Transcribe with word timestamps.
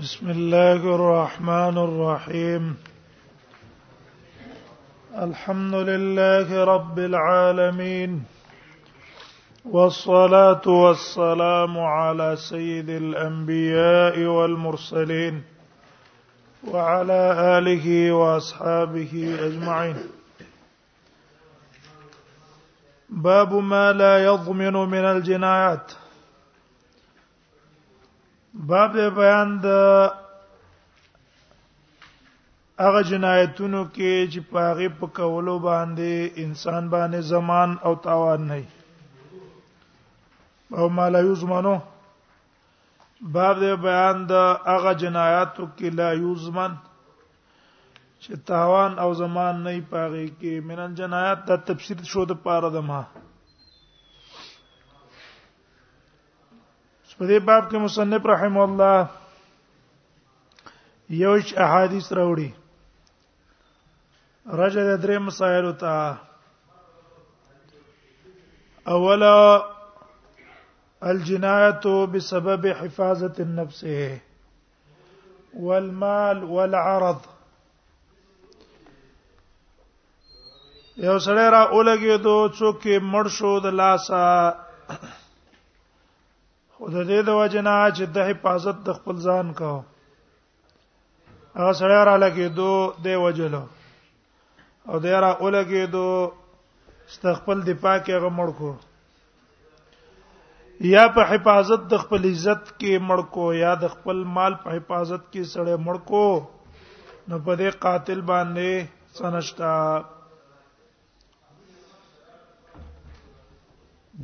بسم 0.00 0.30
الله 0.30 0.94
الرحمن 0.94 1.78
الرحيم 1.78 2.76
الحمد 5.18 5.74
لله 5.74 6.64
رب 6.64 6.98
العالمين 6.98 8.22
والصلاه 9.64 10.60
والسلام 10.66 11.78
على 11.78 12.36
سيد 12.36 12.88
الانبياء 12.90 14.18
والمرسلين 14.20 15.42
وعلى 16.64 17.20
اله 17.58 18.12
واصحابه 18.12 19.36
اجمعين 19.40 19.96
باب 23.10 23.54
ما 23.54 23.92
لا 23.92 24.24
يضمن 24.24 24.72
من 24.74 25.04
الجنايات 25.04 25.92
باب 28.64 28.96
بیان 29.16 29.58
د 29.62 29.66
هغه 32.84 33.00
جنایتونو 33.08 33.82
کې 33.96 34.12
چې 34.32 34.40
پاغه 34.52 34.88
په 35.00 35.06
کولو 35.18 35.54
باندې 35.66 36.12
انسان 36.44 36.82
باندې 36.94 37.20
زمان 37.32 37.70
او 37.86 37.92
تاوان 38.06 38.40
نه 38.52 38.58
او 40.78 40.84
مال 40.96 41.14
یوزمنو 41.26 41.76
باب 43.36 43.54
د 43.64 43.66
بیان 43.84 44.16
د 44.32 44.34
هغه 44.72 44.92
جنایاتو 45.04 45.64
کې 45.76 45.88
لا 45.98 46.08
یوزمن 46.24 46.72
چې 48.22 48.32
تاوان 48.48 48.92
او 49.02 49.10
زمان 49.20 49.54
نه 49.68 49.72
پاغه 49.92 50.24
کې 50.40 50.52
منن 50.68 50.90
جنایات 50.98 51.40
د 51.46 51.50
تفسیر 51.66 51.98
شو 52.14 52.22
د 52.24 52.32
پاره 52.46 52.70
د 52.78 52.80
ما 52.90 53.02
په 57.18 57.24
دې 57.28 57.38
باب 57.48 57.62
کې 57.70 57.76
مصنف 57.84 58.22
رحم 58.32 58.56
الله 58.64 58.96
یوش 61.24 61.46
احادیث 61.66 62.06
راوړي 62.18 62.50
راځه 64.60 64.80
د 64.88 64.90
درې 65.04 65.16
مسایل 65.28 65.66
ته 65.82 65.94
اوله 68.96 69.36
الجنایه 71.14 71.84
بسبب 72.12 72.62
حفاظه 72.82 73.34
النفس 73.46 73.80
والمال 75.68 76.38
والعرض 76.54 77.20
یو 81.06 81.16
سړی 81.26 81.46
را 81.54 81.62
اولګي 81.74 82.16
دو 82.28 82.36
څوک 82.60 82.82
مړ 83.12 83.26
شو 83.40 83.52
د 83.60 83.66
لاسه 83.80 84.24
خو 86.86 86.92
د 86.96 87.00
دې 87.10 87.20
د 87.28 87.30
وجنا 87.42 87.74
چې 87.96 88.04
د 88.16 88.18
حفاظت 88.28 88.76
د 88.86 88.88
خپل 88.98 89.16
ځان 89.26 89.46
کو 89.58 89.70
هغه 91.58 91.72
سره 91.80 91.98
را 92.08 92.16
لګېدو 92.24 92.72
د 93.04 93.06
وجلو 93.24 93.64
او 94.90 94.96
د 95.04 95.06
را 95.24 95.30
ولګېدو 95.44 96.08
استقبال 97.10 97.58
دفاع 97.70 97.96
کې 98.04 98.12
هغه 98.18 98.30
مړ 98.38 98.48
کو 98.58 98.70
یا 100.94 101.04
په 101.16 101.22
حفاظت 101.30 101.80
د 101.92 102.04
خپل 102.04 102.20
عزت 102.32 102.62
کې 102.78 102.92
مړ 103.08 103.20
کو 103.36 103.44
یا 103.64 103.72
د 103.82 103.94
خپل 103.94 104.18
مال 104.36 104.52
په 104.62 104.68
حفاظت 104.76 105.22
کې 105.32 105.42
سړی 105.52 105.76
مړ 105.86 105.96
کو 106.10 106.26
نو 107.28 107.34
په 107.46 107.52
دې 107.60 107.70
قاتل 107.86 108.20
باندې 108.30 108.70
سنشتہ 109.18 109.72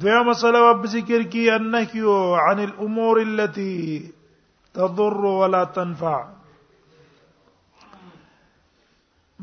دویا 0.00 0.20
مسله 0.26 0.58
په 0.82 0.86
ذکر 0.92 1.22
کې 1.32 1.42
انکیو 1.54 2.12
عن 2.46 2.58
الامور 2.66 3.16
التي 3.30 3.72
تضر 4.76 5.16
ولا 5.40 5.62
تنفع 5.76 6.16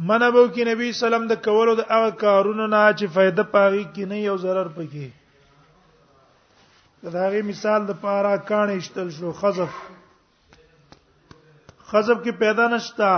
منه 0.07 0.29
به 0.33 0.47
کې 0.53 0.63
نبی 0.69 0.87
سلام 1.01 1.25
د 1.31 1.33
کولو 1.47 1.73
د 1.79 1.81
هغه 1.91 2.09
کارونو 2.23 2.65
نه 2.73 2.79
چې 2.99 3.05
فائدہ 3.17 3.43
پاږي 3.53 3.83
کې 3.93 4.03
نه 4.11 4.17
یو 4.29 4.35
zarar 4.45 4.67
پکې 4.79 5.07
دا 7.17 7.25
غي 7.33 7.41
مثال 7.51 7.81
د 7.87 7.91
پارا 8.01 8.33
کان 8.49 8.67
اشتل 8.77 9.07
شو 9.17 9.29
خزف 9.41 9.73
خزف 11.89 12.17
کې 12.23 12.31
پیدا 12.41 12.65
نشتا 12.73 13.11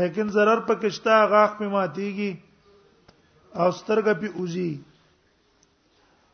لیکن 0.00 0.26
zarar 0.38 0.60
پکې 0.66 0.88
شتا 0.98 1.16
غاخ 1.30 1.50
په 1.62 1.66
ماتيږي 1.78 2.30
او 3.60 3.68
سترګه 3.80 4.12
په 4.20 4.28
اوزي 4.40 4.72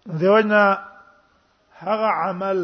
دیوژن 0.07 0.53
هغه 1.85 2.09
عمل 2.25 2.61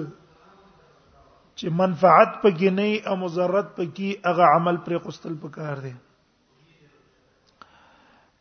چې 1.60 1.66
منفعت 1.80 2.30
پکې 2.42 2.70
نه 2.78 2.88
او 3.10 3.16
مضرت 3.24 3.66
پکې 3.76 4.08
هغه 4.28 4.44
عمل 4.56 4.76
پرې 4.84 4.98
قستل 5.06 5.34
پکار 5.42 5.76
دی 5.86 5.92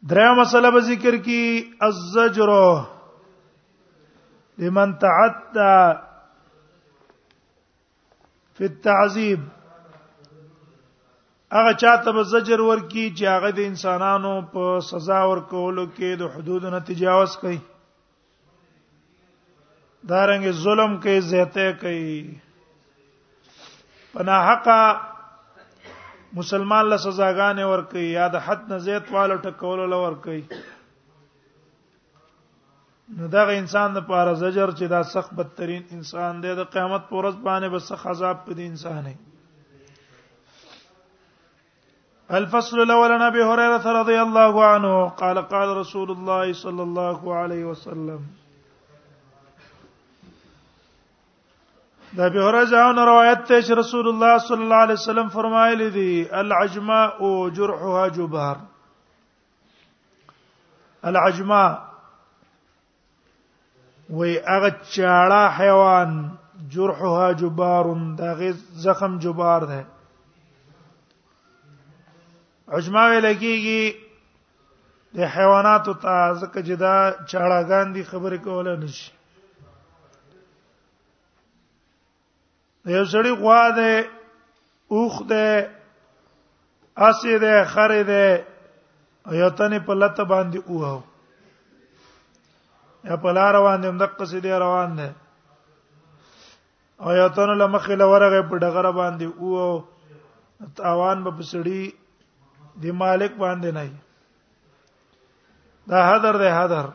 دریا 0.09 0.34
مسله 0.41 0.72
به 0.78 0.81
ذکر 0.90 1.18
کی 1.30 1.46
الزجر 1.90 2.50
لمن 4.66 4.94
تعدى 5.06 5.78
فی 8.58 8.64
التعذيب 8.72 9.40
هغه 11.53 11.74
چاته 11.81 12.12
به 12.12 12.24
زجر 12.34 12.59
ورکی 12.68 13.08
چې 13.18 13.24
هغه 13.35 13.50
د 13.52 13.59
انسانانو 13.72 14.35
په 14.53 14.78
سزا 14.94 15.22
ورکولو 15.29 15.85
کې 15.96 16.09
د 16.22 16.38
حدود 16.38 16.66
نه 16.74 16.79
تجاوز 16.94 17.38
کوي 17.46 17.59
دارنګ 20.12 20.45
ظلم 20.63 20.91
کوي 21.03 21.19
زیاته 21.31 21.72
کوي 21.79 22.34
پنا 24.13 24.38
حق 24.50 24.68
مسلمان 26.40 26.84
له 26.90 26.97
سزاګانې 27.06 27.66
ور 27.69 27.84
کوي 27.91 28.07
یا 28.19 28.28
د 28.35 28.44
حد 28.46 28.62
نه 28.72 28.78
زیات 28.88 29.06
والو 29.16 29.35
ټکول 29.47 29.79
له 29.91 29.97
ور 30.06 30.16
کوي 30.25 30.41
نو 33.17 33.28
دا 33.35 33.44
انسان 33.62 33.88
د 33.96 34.00
پاره 34.12 34.34
زجر 34.46 34.73
چې 34.78 34.85
دا 34.96 35.01
سخت 35.13 35.31
بدترین 35.41 35.84
انسان 35.97 36.41
دی 36.46 36.56
د 36.62 36.72
قیامت 36.73 37.07
پر 37.12 37.16
ورځ 37.17 37.35
باندې 37.47 37.69
به 37.73 37.79
سخت 37.91 38.07
عذاب 38.16 38.38
پدې 38.46 38.72
انسان 38.72 39.03
دی 39.06 39.16
الفصل 42.40 42.79
الاول 42.85 43.12
عن 43.19 43.23
ابي 43.28 43.44
هريره 43.51 43.94
رضي 44.01 44.17
الله 44.25 44.63
عنه 44.72 44.96
قال 45.23 45.41
قال 45.56 45.78
رسول 45.84 46.12
الله 46.17 46.53
صلى 46.66 46.84
الله 46.90 47.35
عليه 47.44 47.66
وسلم 47.72 48.25
دا 52.16 52.29
به 52.29 52.40
هرجان 52.44 52.95
روایت 52.97 53.44
ته 53.47 53.62
چې 53.62 53.72
رسول 53.72 54.07
الله 54.07 54.38
صلی 54.40 54.57
الله 54.62 54.75
علیه 54.75 54.94
وسلم 54.94 55.29
فرمایلی 55.29 55.90
دي 55.90 56.29
العجماء 56.31 57.19
جرحها 57.50 58.09
جبار 58.09 58.56
العجماء 61.03 61.78
وی 64.09 64.38
هغه 64.47 64.69
چاړه 64.96 65.47
حیوان 65.59 66.31
جرحها 66.69 67.34
جبار 67.34 67.85
دا 68.17 68.34
غي 68.34 68.53
زخم 68.75 69.19
جبار 69.19 69.62
ده 69.66 69.85
عجما 72.73 73.07
وی 73.09 73.22
لګيږي 73.22 73.96
د 75.16 75.19
حیوانات 75.19 75.85
ته 76.01 76.34
ځکه 76.41 76.59
چې 76.63 76.73
دا 76.79 77.13
چاړه 77.31 77.62
غاندي 77.69 78.03
خبرې 78.03 78.38
کول 78.44 78.78
نه 78.79 78.88
شي 78.88 79.16
یو 82.95 83.03
سړی 83.11 83.31
غوا 83.39 83.63
ده 83.77 83.91
اوخ 84.97 85.13
ده 85.31 85.45
اسی 87.07 87.33
ده 87.39 87.55
خر 87.71 87.91
ده 88.09 88.23
یو 89.37 89.49
تنه 89.59 89.79
په 89.87 89.93
لته 90.03 90.23
باندې 90.31 90.59
اوه 90.71 90.93
یا 93.09 93.15
په 93.23 93.29
لار 93.37 93.51
روان 93.55 93.77
دي 93.81 93.87
مدقه 93.95 94.25
سي 94.33 94.39
دي 94.45 94.51
روان 94.63 94.89
دي 94.99 95.09
او 97.01 97.09
یو 97.17 97.27
تنه 97.39 97.53
لمخې 97.55 97.95
لورغه 98.03 98.39
په 98.51 98.55
ډغره 98.63 98.91
باندې 98.99 99.25
اوه 99.40 99.67
تاوان 100.79 101.17
په 101.28 101.43
سړی 101.51 101.83
دی 102.83 102.91
مالک 103.03 103.31
باندې 103.43 103.69
نه 103.79 103.83
دا 105.91 105.99
حذر 106.09 106.35
ده 106.40 106.47
حذر 106.61 106.85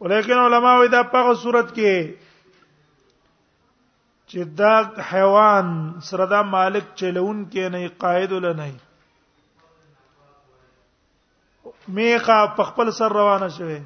ولیکن 0.00 0.38
علما 0.46 0.72
وې 0.80 0.88
دا 0.98 1.02
په 1.16 1.26
صورت 1.46 1.68
کې 1.76 1.90
چې 4.30 4.44
دا 4.60 4.74
حیوان 5.12 5.66
سره 6.08 6.26
دا 6.30 6.38
مالک 6.52 6.84
چلون 7.00 7.42
کې 7.50 7.64
نه 7.74 7.80
قائد 8.06 8.30
ول 8.36 8.46
نه 8.60 8.64
میخه 11.98 12.38
په 12.56 12.62
خپل 12.70 12.86
سر 12.98 13.08
روانه 13.16 13.48
شوه 13.58 13.76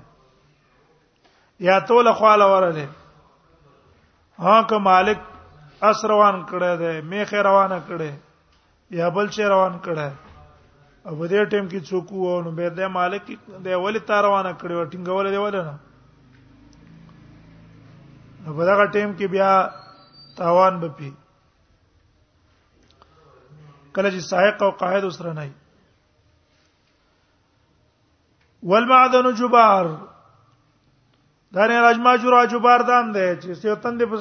یا 1.68 1.76
تول 1.90 2.10
خواله 2.20 2.44
ورله 2.52 2.84
ها 4.46 4.54
که 4.70 4.78
مالک 4.86 5.18
اس 5.90 6.00
روان 6.12 6.40
کړه 6.54 6.72
ده 6.84 6.94
میخه 7.12 7.42
روانه 7.48 7.78
کړه 7.90 8.10
یا 9.00 9.10
بل 9.18 9.30
شي 9.38 9.44
روان 9.54 9.78
کړه 9.88 10.08
او 11.06 11.18
په 11.18 11.28
دې 11.28 11.50
ټیم 11.50 11.66
کې 11.74 11.80
څوک 11.90 12.08
وو 12.22 12.40
نو 12.48 12.54
به 12.62 12.68
د 12.80 12.92
مالک 12.96 13.26
د 13.34 13.66
ولې 13.68 13.98
تا 14.12 14.20
روانه 14.30 14.52
کړو 14.64 14.88
ټینګول 14.92 15.26
دی 15.30 15.36
ولنه 15.36 15.74
نو 18.44 18.56
په 18.56 18.64
دا 18.64 18.86
ټیم 18.92 19.12
کې 19.18 19.26
بیا 19.36 19.50
تاوان 20.36 20.78
به 20.80 20.88
پی 20.96 21.10
کله 23.94 24.10
چې 24.14 24.20
سائق 24.30 24.62
او 24.62 24.70
قاعد 24.82 25.04
وسره 25.04 25.32
نه 25.32 25.50
والمعدن 28.72 29.30
جبار 29.40 29.84
دا 31.54 31.66
نه 31.66 31.80
راجما 31.86 32.16
جرا 32.22 32.42
جبار 32.54 32.80
دان 32.90 33.12
دی 33.14 33.26
چې 33.42 33.64
یو 33.70 33.76
تند 33.86 34.02
په 34.12 34.16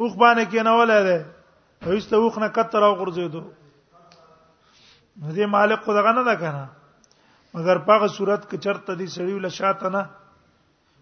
اوخ 0.00 0.12
باندې 0.16 0.44
کې 0.50 0.60
نه 0.68 0.72
ولې 0.80 1.00
دی 1.06 1.18
هیڅ 1.86 2.04
ته 2.10 2.16
اوخ 2.16 2.38
نه 2.38 2.48
کتر 2.58 2.82
او 2.88 2.92
غرزیدو 3.00 3.40
نو 5.20 5.30
دې 5.34 5.46
مالک 5.56 5.80
خو 5.84 5.94
دغه 6.00 6.12
نه 6.18 6.22
ده 6.28 6.36
کنه 6.42 6.66
مګر 7.54 7.76
په 7.88 7.92
هغه 7.94 8.06
صورت 8.18 8.42
کې 8.50 8.58
چرته 8.64 8.92
دې 8.94 9.06
سړی 9.16 9.32
ول 9.34 9.48
شاته 9.60 9.88
نه 9.96 10.02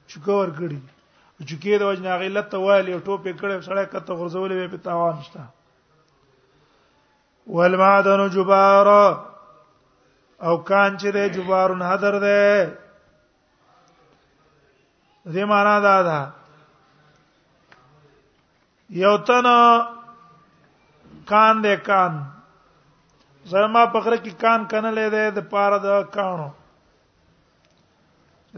چګور 0.08 0.48
کړی 0.60 0.80
چکه 1.46 1.79
د 1.79 1.82
وجنا 1.82 2.17
غیلت 2.19 2.55
والی 2.67 2.93
او 2.94 2.99
ټوپې 3.06 3.32
کړې 3.40 3.56
سړی 3.67 3.87
کته 3.93 4.12
غرزولې 4.20 4.70
په 4.73 4.79
تاوان 4.87 5.17
شته 5.26 5.43
والمعدن 7.58 8.20
جبار 8.35 8.87
او 10.46 10.55
کان 10.70 10.90
چې 11.00 11.08
د 11.17 11.19
جبارن 11.37 11.81
حاضر 11.88 12.14
ده 12.25 12.38
دې 15.32 15.44
معنا 15.52 15.76
دا 15.87 15.96
ده 16.08 16.20
یو 19.02 19.14
تن 19.29 19.46
کان 21.31 21.55
دې 21.64 21.75
کان 21.88 22.12
زما 23.52 23.82
پخره 23.94 24.19
کې 24.25 24.32
کان 24.43 24.61
کنه 24.70 24.91
لیدې 24.96 25.25
د 25.38 25.41
پاره 25.55 25.79
د 25.87 25.88
کانو 26.19 26.49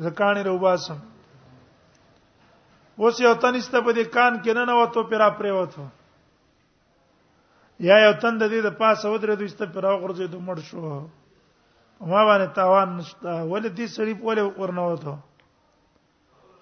زکانی 0.05 0.43
روباسم 0.51 0.99
اوس 2.99 3.21
یو 3.21 3.35
تن 3.43 3.55
است 3.55 3.71
په 3.71 3.93
دې 3.93 4.05
کان 4.15 4.33
کې 4.43 4.53
نه 4.55 4.65
نوته 4.67 5.03
پیرا 5.11 5.29
پریوته 5.39 5.85
یا 7.87 7.97
یو 8.05 8.13
تن 8.23 8.33
د 8.39 8.43
دې 8.53 8.61
د 8.69 8.71
پاسه 8.83 9.07
ودرې 9.13 9.35
دوی 9.39 9.49
ست 9.55 9.63
پیرا 9.75 9.91
غورځې 10.01 10.27
دوه 10.33 10.45
مړ 10.49 10.59
شو 10.69 10.79
ما 12.13 12.21
باندې 12.29 12.49
تاوان 12.59 12.89
نشته 12.97 13.31
ولې 13.51 13.71
دې 13.79 13.87
سړی 13.97 14.15
په 14.21 14.25
ولې 14.27 14.43
ورنوته 14.63 15.13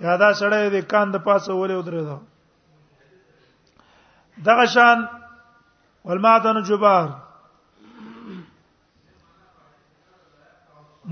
یا 0.06 0.12
دا 0.22 0.30
سړی 0.40 0.62
د 0.76 0.78
کان 0.92 1.06
د 1.12 1.16
پاسه 1.30 1.50
ولې 1.54 1.74
ودرېدو 1.78 2.18
دغه 4.48 4.64
شان 4.74 4.98
والمعدن 6.08 6.56
جبار 6.68 7.06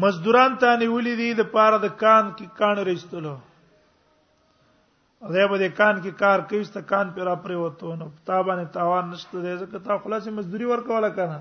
مزدوران 0.02 0.50
ته 0.62 0.68
نیولې 0.80 1.14
دي 1.20 1.28
د 1.34 1.42
پاره 1.54 1.78
د 1.84 1.86
کان 2.02 2.24
کې 2.38 2.46
کان 2.58 2.76
رښتلو 2.88 3.36
دا 5.20 5.44
به 5.50 5.56
د 5.58 5.64
کان 5.78 5.94
کې 6.02 6.10
کار 6.22 6.38
کوي 6.48 6.64
ست 6.64 6.76
کان 6.90 7.06
پر 7.16 7.26
اپرې 7.34 7.56
وته 7.60 7.92
نو 8.00 8.08
تا 8.26 8.40
باندې 8.46 8.64
تاوان 8.76 9.04
نشته 9.10 9.36
دی 9.44 9.54
ځکه 9.62 9.76
تا 9.84 9.96
خلاصې 10.02 10.30
مزدوري 10.32 10.64
ورکوله 10.68 11.08
کنه 11.16 11.38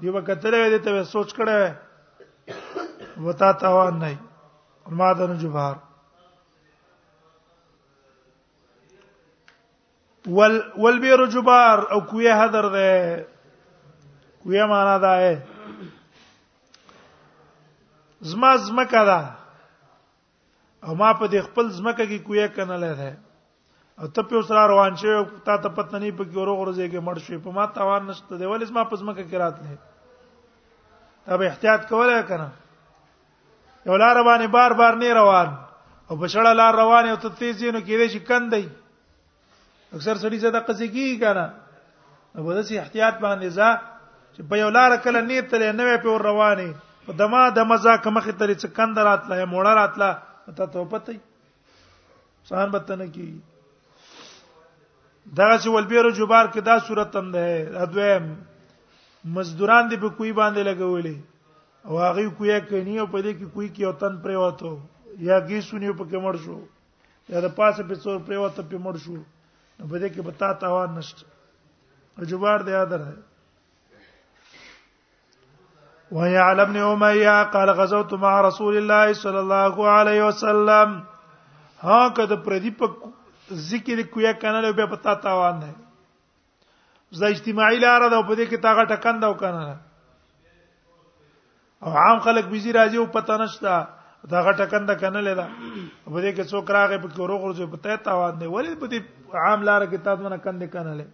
دی 0.00 0.08
وکتل 0.16 0.54
وی 0.54 0.78
ته 0.84 1.02
سوچ 1.14 1.30
کړه 1.40 3.26
وتا 3.26 3.50
تاوان 3.64 3.94
نه 3.98 4.16
ما 5.02 5.10
دنه 5.18 5.34
جبار 5.34 5.76
ول 10.38 10.58
والبير 10.86 11.26
جبار 11.36 11.78
او 11.92 12.00
کوی 12.10 12.28
هدر 12.38 12.64
ده 12.80 12.90
کوی 14.42 14.66
معنا 14.66 14.98
ده 14.98 15.42
زما 18.34 18.56
زمکه 18.66 19.04
ده 19.08 19.43
او 20.86 20.94
ما 21.00 21.08
په 21.20 21.26
دې 21.32 21.40
خپل 21.46 21.66
ځمکه 21.78 22.04
کې 22.08 22.18
کویا 22.28 22.46
کنه 22.56 22.76
ده 23.00 23.08
او 24.02 24.06
ته 24.16 24.20
په 24.30 24.36
سره 24.48 24.62
روان 24.72 24.92
شې 25.02 25.12
تا 25.48 25.56
ته 25.66 25.72
پته 25.76 25.98
نه 26.02 26.10
پکې 26.18 26.36
ورو 26.40 26.54
ورځې 26.62 26.86
کې 26.90 27.00
مړ 27.06 27.16
شې 27.26 27.36
په 27.46 27.50
ما 27.58 27.66
توان 27.78 28.02
نشته 28.08 28.32
دی 28.40 28.46
ولې 28.52 28.66
ما 28.78 28.84
په 28.92 29.00
ځمکه 29.00 29.22
کې 29.28 29.36
راتلې 29.44 29.76
ته 31.30 31.36
به 31.42 31.46
احتیاط 31.52 31.86
کوله 31.88 32.22
کنه 32.28 32.48
یو 33.88 33.96
لار 34.02 34.16
باندې 34.28 34.46
بار 34.58 34.72
بار 34.82 34.94
نه 35.04 35.08
روان 35.20 35.48
او 36.08 36.14
بشړه 36.20 36.52
لار 36.60 36.74
روان 36.82 37.04
او 37.14 37.16
ته 37.24 37.28
تیزی 37.38 37.70
نو 37.70 37.80
کېږي 37.80 38.08
چې 38.12 38.20
کندې 38.28 38.62
اکثر 39.96 40.16
سړي 40.22 40.36
زده 40.44 40.60
قصې 40.68 40.86
کی 40.94 41.16
کنه 41.24 41.46
په 42.42 42.50
دې 42.50 42.84
احتیاط 42.84 43.16
باندې 43.24 43.48
ځه 43.58 43.70
چې 44.34 44.40
په 44.52 44.62
یو 44.64 44.68
لار 44.76 44.90
کله 45.08 45.20
نیت 45.32 45.46
لري 45.56 45.70
نوې 45.72 45.96
په 46.04 46.12
روانې 46.28 46.70
په 47.08 47.12
دما 47.22 47.42
د 47.56 47.72
مزه 47.72 47.96
کمخې 48.04 48.32
ترې 48.38 48.54
څه 48.62 48.68
کند 48.76 48.98
راتله 49.10 49.34
یا 49.42 49.46
موړه 49.56 49.72
راتله 49.82 50.10
ته 50.52 50.66
ته 50.66 50.84
پته 50.90 51.12
سان 52.48 52.70
بتنه 52.70 53.06
کی 53.12 53.28
دا 55.36 55.46
چې 55.58 55.68
ولبیرو 55.74 56.10
جبار 56.20 56.46
کې 56.52 56.60
دا 56.68 56.78
صورت 56.88 57.16
هم 57.20 57.30
ده 57.36 57.44
ادویم 57.84 58.24
مزدوران 59.36 59.88
دی 59.90 59.96
په 60.04 60.08
کوی 60.16 60.32
باندې 60.40 60.62
لګولې 60.70 61.16
او 61.88 61.94
هغه 61.98 62.30
کوی 62.36 62.60
کني 62.70 62.96
او 63.00 63.06
په 63.12 63.18
دې 63.24 63.32
کې 63.38 63.46
کوی 63.54 63.68
کې 63.74 63.82
او 63.88 63.92
تن 64.02 64.14
پرې 64.24 64.36
وته 64.42 64.70
یا 65.28 65.38
گی 65.48 65.60
سونی 65.68 65.90
په 66.00 66.04
کې 66.10 66.18
مړ 66.24 66.36
شو 66.44 66.58
یا 67.32 67.40
د 67.46 67.48
پاسه 67.58 67.80
په 67.88 67.94
څور 68.02 68.16
پرې 68.26 68.36
وته 68.42 68.62
په 68.70 68.76
مړ 68.86 68.94
شو 69.04 69.18
نو 69.76 69.82
په 69.90 69.96
دې 70.02 70.08
کې 70.14 70.20
بتا 70.28 70.48
تاوان 70.64 70.90
نشته 71.00 71.22
جبار 72.30 72.58
دی 72.66 72.72
یاد 72.76 72.92
راځي 72.98 73.20
وهي 76.12 76.38
على 76.38 76.62
ابن 76.62 76.76
اميه 76.76 77.42
قال 77.44 77.70
غزوت 77.70 78.14
مع 78.14 78.40
رسول 78.40 78.76
الله 78.76 79.12
صلى 79.12 79.40
الله 79.40 79.88
عليه 79.90 80.24
وسلم 80.26 81.00
ها 81.80 82.08
کده 82.08 82.36
پردی 82.36 82.70
په 82.82 83.56
ذکر 83.70 84.02
کویا 84.12 84.32
کنه 84.44 84.60
له 84.60 84.70
به 84.72 84.86
پتا 84.96 85.14
تاوان 85.24 85.58
نه 85.64 85.72
زه 87.20 87.26
اجتماعي 87.28 87.78
لار 87.86 88.08
ده 88.08 88.22
په 88.22 88.34
دې 88.34 88.46
کې 88.50 88.58
تاغه 88.68 88.84
ټکند 88.92 89.22
او 89.24 89.34
کنه 89.34 89.76
او 91.84 91.96
عام 92.04 92.18
خلک 92.28 92.44
بيزي 92.52 92.72
راځي 92.72 92.96
او 93.02 93.06
پتا 93.18 93.36
نشتا 93.42 93.82
دا 94.30 94.40
غټکند 94.46 94.94
کنه 95.00 95.20
لیدا 95.20 95.48
په 96.04 96.20
دې 96.24 96.30
کې 96.36 96.44
څوک 96.52 96.70
راغی 96.78 96.98
په 97.02 97.08
کورو 97.18 97.38
غرزه 97.44 97.66
پتا 97.74 97.96
تاوان 98.08 98.38
نه 98.42 98.46
ولې 98.46 98.80
په 98.80 98.86
دې 98.94 99.44
عام 99.46 99.62
لار 99.70 99.82
کې 99.82 99.98
تاسو 100.08 100.28
نه 100.34 100.38
کند 100.48 100.62
کنه 100.76 100.94
لیدا 101.02 101.12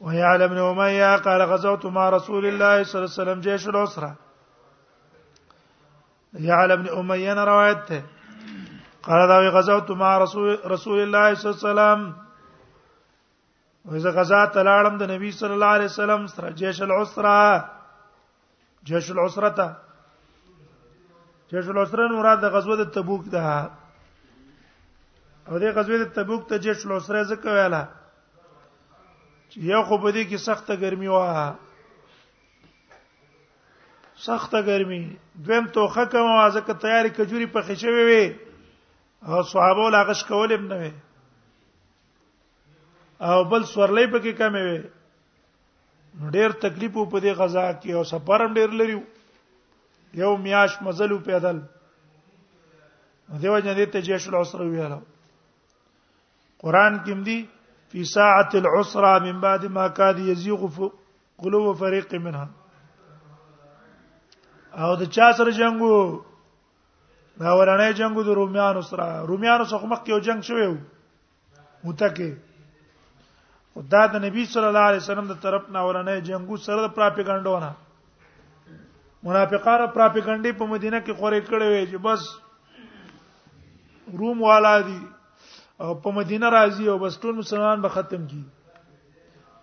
ويعلى 0.00 0.44
ابن 0.44 0.58
أمية 0.58 1.16
قال 1.16 1.42
غزوت 1.42 1.86
مع 1.86 2.08
رسول 2.08 2.46
الله 2.46 2.82
صلى 2.82 2.98
الله 2.98 3.12
عليه 3.12 3.22
وسلم 3.22 3.40
جيش 3.40 3.68
الأسرة 3.68 4.16
يعلى 6.34 6.74
ابن 6.74 6.88
أمية 6.98 7.44
روايته 7.44 8.02
قال 9.02 9.28
دا 9.28 9.38
غزوت 9.50 9.90
مع 9.90 10.18
رسول 10.18 10.58
رسول 10.66 10.98
الله 11.02 11.34
صلى 11.34 11.50
الله 11.50 11.56
عليه 11.56 11.68
وسلم 11.94 12.16
وزه 13.84 14.10
غزا 14.10 14.44
تلاړم 14.52 14.96
د 14.98 15.02
نبی 15.10 15.30
صلی 15.30 15.52
الله 15.54 15.66
علیه 15.76 15.84
وسلم 15.94 16.26
سره 16.26 16.50
جيش 16.50 16.82
العسره 16.82 17.70
جيش 18.84 19.10
العسره 19.10 19.48
ته 19.48 19.66
جيش 21.50 21.68
العسره 21.70 22.08
مراد 22.08 22.38
د 22.42 22.44
غزوه 22.54 22.76
د 22.76 22.90
تبوک 22.92 23.24
ده 23.28 23.70
او 25.48 25.58
د 25.58 25.64
غزوه 25.78 25.96
د 26.04 26.04
تبوک 26.12 26.48
ته 26.48 26.56
جيش 26.58 26.86
العسره 26.86 27.22
ځکه 27.30 27.46
ویاله 27.52 27.82
یو 29.54 29.82
خو 29.88 29.96
په 30.02 30.10
دې 30.12 30.22
کې 30.28 30.38
سخته 30.46 30.74
ګرمي 30.82 31.08
وه 31.08 31.54
سخته 34.24 34.60
ګرمي 34.66 35.16
دویم 35.34 35.64
توخه 35.76 36.04
کوم 36.12 36.48
ځکه 36.54 36.72
تیاری 36.82 37.08
کجوري 37.16 37.46
په 37.52 37.60
خښوي 37.66 38.04
وي 38.08 38.26
او 39.26 39.42
صحابه 39.42 39.90
لا 39.90 40.02
غش 40.08 40.20
کول 40.28 40.52
هم 40.52 40.66
نه 40.68 40.76
وي 40.80 40.92
او 43.20 43.44
بل 43.44 43.62
سورلې 43.64 44.04
پکې 44.12 44.32
کم 44.38 44.54
وي 44.54 44.80
ډېر 46.34 46.50
تکلیف 46.64 46.92
په 47.10 47.18
دې 47.24 47.32
غزا 47.38 47.66
کې 47.80 47.90
او 47.96 48.04
سفر 48.12 48.38
هم 48.42 48.52
ډېر 48.54 48.70
لري 48.78 48.96
یو 50.22 50.36
میاش 50.36 50.82
مزلو 50.82 51.18
پیدل 51.18 51.58
دیو 53.40 53.58
جن 53.58 53.74
دې 53.78 53.86
ته 53.92 54.00
جيش 54.00 54.28
العسر 54.28 54.60
ویاله 54.60 55.00
قران 56.60 56.92
کې 57.04 57.12
هم 57.12 57.22
دي 57.22 57.38
فی 57.96 58.04
ساعه 58.04 58.52
العسره 58.54 59.18
من 59.32 59.40
بعد 59.40 59.66
ما 59.66 59.88
کاد 59.88 60.18
یزیغ 60.18 60.90
قلوب 61.38 61.76
فريق 61.76 62.14
منها 62.14 62.48
او 64.80 64.96
د 64.96 65.02
چا 65.10 65.32
سره 65.38 65.50
جنگو 65.52 66.22
دا 67.40 67.56
ورانه 67.58 67.92
جنگو 68.02 68.22
د 68.26 68.28
روميانو 68.40 68.82
سره 68.90 69.08
روميانو 69.32 69.64
سره 69.72 69.86
مخ 69.92 70.00
کې 70.04 70.08
یو 70.14 70.18
جنگ 70.28 70.40
شوی 70.50 70.66
وو 70.66 70.76
متکه 71.84 72.30
خدا 73.78 74.02
د 74.18 74.20
نبی 74.28 74.42
صلی 74.52 74.64
الله 74.74 74.86
علیه 74.92 75.00
وسلم 75.04 75.26
د 75.32 75.34
طرف 75.48 75.62
نه 75.72 75.80
ورانه 75.88 76.12
جنگو 76.30 76.54
سره 76.68 76.80
د 76.86 76.88
پراپګانډونه 77.00 77.70
منافقانو 79.22 79.86
پراپګانډي 79.98 80.52
په 80.62 80.66
مدینه 80.76 80.98
کې 81.00 81.12
خورې 81.12 81.40
کړې 81.50 81.66
وې 81.66 81.82
چې 81.90 81.98
بس 82.08 82.22
روم 84.20 84.38
والا 84.52 84.74
دي 84.88 85.00
او 85.80 85.94
په 86.02 86.10
مدینه 86.16 86.48
راځي 86.50 86.86
او 86.92 86.98
بس 86.98 87.18
ټول 87.20 87.34
مسلمان 87.36 87.80
به 87.80 87.88
ختم 87.96 88.26
کی 88.26 88.42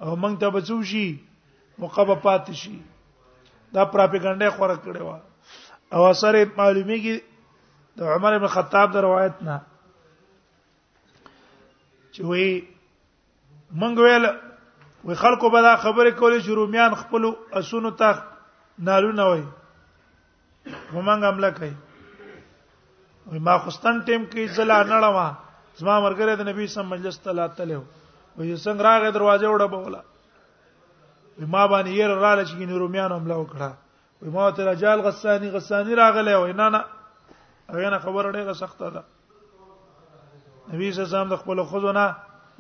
او 0.04 0.16
موږ 0.16 0.40
ته 0.40 0.50
بچو 0.56 0.82
شي 0.94 1.06
مقبه 1.86 2.16
پات 2.26 2.52
شي 2.64 2.78
دا 3.74 3.86
پراپګاندا 3.92 4.50
خوره 4.58 4.76
کړې 4.84 5.02
و 5.02 5.20
او 5.94 6.04
اثر 6.10 6.36
معلومیږي 6.58 7.24
د 8.02 8.14
عمر 8.16 8.38
بن 8.44 8.48
خطاب 8.58 8.92
د 8.94 8.98
روایت 9.06 9.42
نه 9.50 9.60
چې 12.14 12.22
وی 12.24 12.70
مونږ 13.74 13.96
ویل 14.02 14.26
وی 15.06 15.16
خلکو 15.22 15.50
به 15.56 15.62
دا 15.68 15.76
خبره 15.86 16.12
کولې 16.12 16.40
چې 16.46 16.52
روميان 16.60 16.94
خپل 17.02 17.24
اسونو 17.62 17.92
ته 17.92 18.10
نالو 18.90 19.12
نه 19.12 19.26
وای 19.30 19.44
ومنګ 20.94 21.24
عمله 21.24 21.50
کوي 21.58 21.74
وی 23.32 23.40
ما 23.48 23.58
خوستان 23.66 24.02
ټیم 24.10 24.22
کې 24.32 24.46
ځلا 24.60 24.78
نړما 24.84 25.32
زما 25.80 26.00
مرګره 26.00 26.34
د 26.40 26.44
نبی 26.50 26.68
سم 26.76 26.86
مجلس 26.94 27.16
ته 27.24 27.32
لاتلو 27.38 27.78
وې 28.38 28.56
څنګه 28.66 28.84
راغې 28.88 29.10
دروازه 29.16 29.48
وړه 29.54 29.68
بوله 29.76 30.02
ما 31.54 31.64
باندې 31.72 31.92
یې 32.00 32.06
رااله 32.22 32.44
چې 32.50 32.56
ګینې 32.60 32.76
رومیانو 32.84 33.16
حمله 33.18 33.36
وکړه 33.40 33.70
وې 34.22 34.30
ما 34.36 34.50
ته 34.56 34.62
رجال 34.72 35.00
غسانی 35.08 35.50
غسانی 35.56 35.94
راغله 36.02 36.34
وې 36.42 36.54
نه 36.60 36.68
نه 36.74 36.82
هغه 37.72 37.90
نه 37.94 38.00
خبر 38.06 38.30
ډېره 38.32 38.54
سخته 38.64 38.90
ده 38.98 39.02
نبی 40.74 40.88
صلی 40.92 41.04
الله 41.06 41.10
علیه 41.10 41.20
وسلم 41.20 41.32
د 41.34 41.42
خپل 41.42 41.58
خزونه 41.72 42.06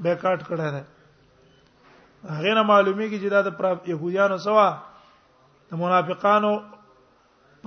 بیکاټ 0.05 0.39
کړه 0.48 0.67
ده 0.75 0.84
هغه 2.38 2.51
نه 2.58 2.63
معلومیږي 2.72 3.17
چې 3.22 3.29
دا 3.29 3.41
د 3.48 3.82
يهوديانو 3.91 4.38
سوا 4.48 4.65
د 5.72 5.82
منافقانو 5.84 6.55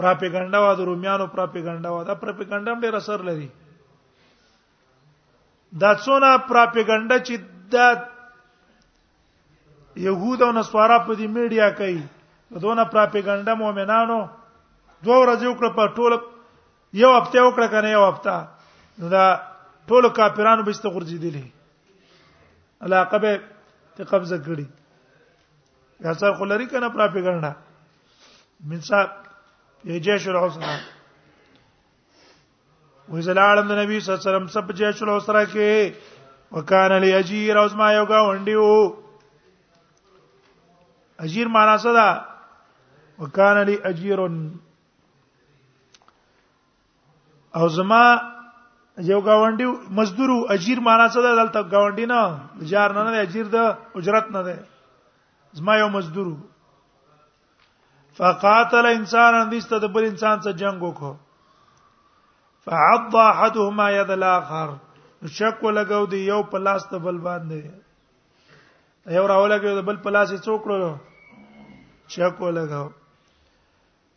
پراپګاندا 0.00 0.58
و 0.64 0.74
د 0.82 0.90
رومیانو 0.90 1.26
پراپګاندا 1.36 1.88
و 1.90 2.02
دا 2.10 2.14
پراپګاندا 2.24 2.68
هم 2.72 2.80
ډېر 2.80 2.94
اثر 3.02 3.22
لري 3.30 3.48
دا 5.72 5.92
څونه 6.04 6.36
پراپګاندا 6.48 7.18
چې 7.18 7.36
دا 7.72 7.86
يهود 9.96 10.42
او 10.42 10.52
نصارا 10.52 10.98
په 11.06 11.14
دې 11.14 11.26
میډیا 11.26 11.68
کوي 11.80 12.00
دونه 12.50 12.84
پراپګاندا 12.94 13.54
مؤمنانو 13.54 14.18
دوه 15.04 15.18
ورځې 15.20 15.46
وکړه 15.48 15.70
په 15.76 15.84
ټوله 15.96 16.16
یو 17.02 17.10
هفته 17.18 17.38
وکړه 17.42 17.66
کنه 17.70 17.88
یو 17.90 18.04
هفته 18.06 18.48
نو 18.98 19.08
دا 19.08 19.26
ټول 19.88 20.08
کافرانو 20.10 20.62
به 20.62 20.72
ست 20.72 20.86
غرزي 20.86 21.18
دي 21.18 21.50
علاقه 22.80 23.18
به 23.18 23.40
ته 23.96 24.04
قبضه 24.04 24.38
کړی 24.38 24.66
یا 26.04 26.14
څر 26.14 26.32
خلری 26.38 26.66
کنه 26.66 26.88
پراپګاندا 26.94 27.50
من 28.66 28.80
صاحب 28.80 29.10
یې 29.84 29.98
جيش 30.00 30.28
الحسنہ 30.28 30.95
وې 33.12 33.20
زلالم 33.26 33.66
د 33.70 33.74
نبی 33.80 33.98
صلی 34.00 34.12
الله 34.12 34.22
علیه 34.22 34.30
وسلم 34.30 34.46
سب 34.56 34.66
جیش 34.78 35.00
الاسره 35.02 35.42
کې 35.50 35.90
وکان 36.56 36.90
علی 36.96 37.12
اجیر 37.18 37.56
اوس 37.60 37.72
ما 37.80 37.88
یو 37.92 38.04
گاونډي 38.12 38.54
وو 38.60 38.78
اجیر 41.24 41.46
معنا 41.56 41.76
څه 41.84 41.90
ده 41.98 42.08
وکان 43.24 43.56
علی 43.62 43.76
اجیر 43.90 44.18
او 47.56 47.64
زما 47.76 48.04
یو 49.10 49.20
گاونډي 49.28 49.66
مزدور 49.98 50.30
اجیر 50.54 50.78
معنا 50.88 51.06
څه 51.14 51.20
ده 51.26 51.30
دلته 51.42 51.60
گاونډي 51.74 52.06
نه 52.14 52.22
جار 52.72 52.90
نه 52.96 53.00
نه 53.10 53.14
اجیر 53.28 53.46
ده 53.54 53.62
اجرت 54.00 54.26
نه 54.38 54.42
ده 54.48 54.56
زما 55.60 55.76
یو 55.82 55.86
مزدور 55.94 56.32
فقاتل 58.18 58.84
انسان 58.86 59.32
اندیسته 59.42 59.74
د 59.78 59.84
بل 59.94 60.04
انسان 60.08 60.36
سره 60.42 60.52
جنگ 60.64 60.78
وکړو 60.82 61.14
فعض 62.70 63.16
احدهما 63.22 63.88
يد 63.96 64.10
الاخر 64.12 64.70
شک 65.40 65.62
ولګو 65.64 66.04
دی 66.12 66.20
یو 66.28 66.42
پلاس 66.52 66.86
ته 66.92 66.98
بل 67.02 67.18
باندې 67.26 69.14
یو 69.16 69.26
راولګو 69.32 69.74
دی 69.74 69.82
بل 69.90 69.96
پلاس 70.06 70.30
لاس 70.30 70.38
یې 70.38 70.46
څوکړو 70.46 72.14
شک 72.16 72.40
ولګو 72.40 72.90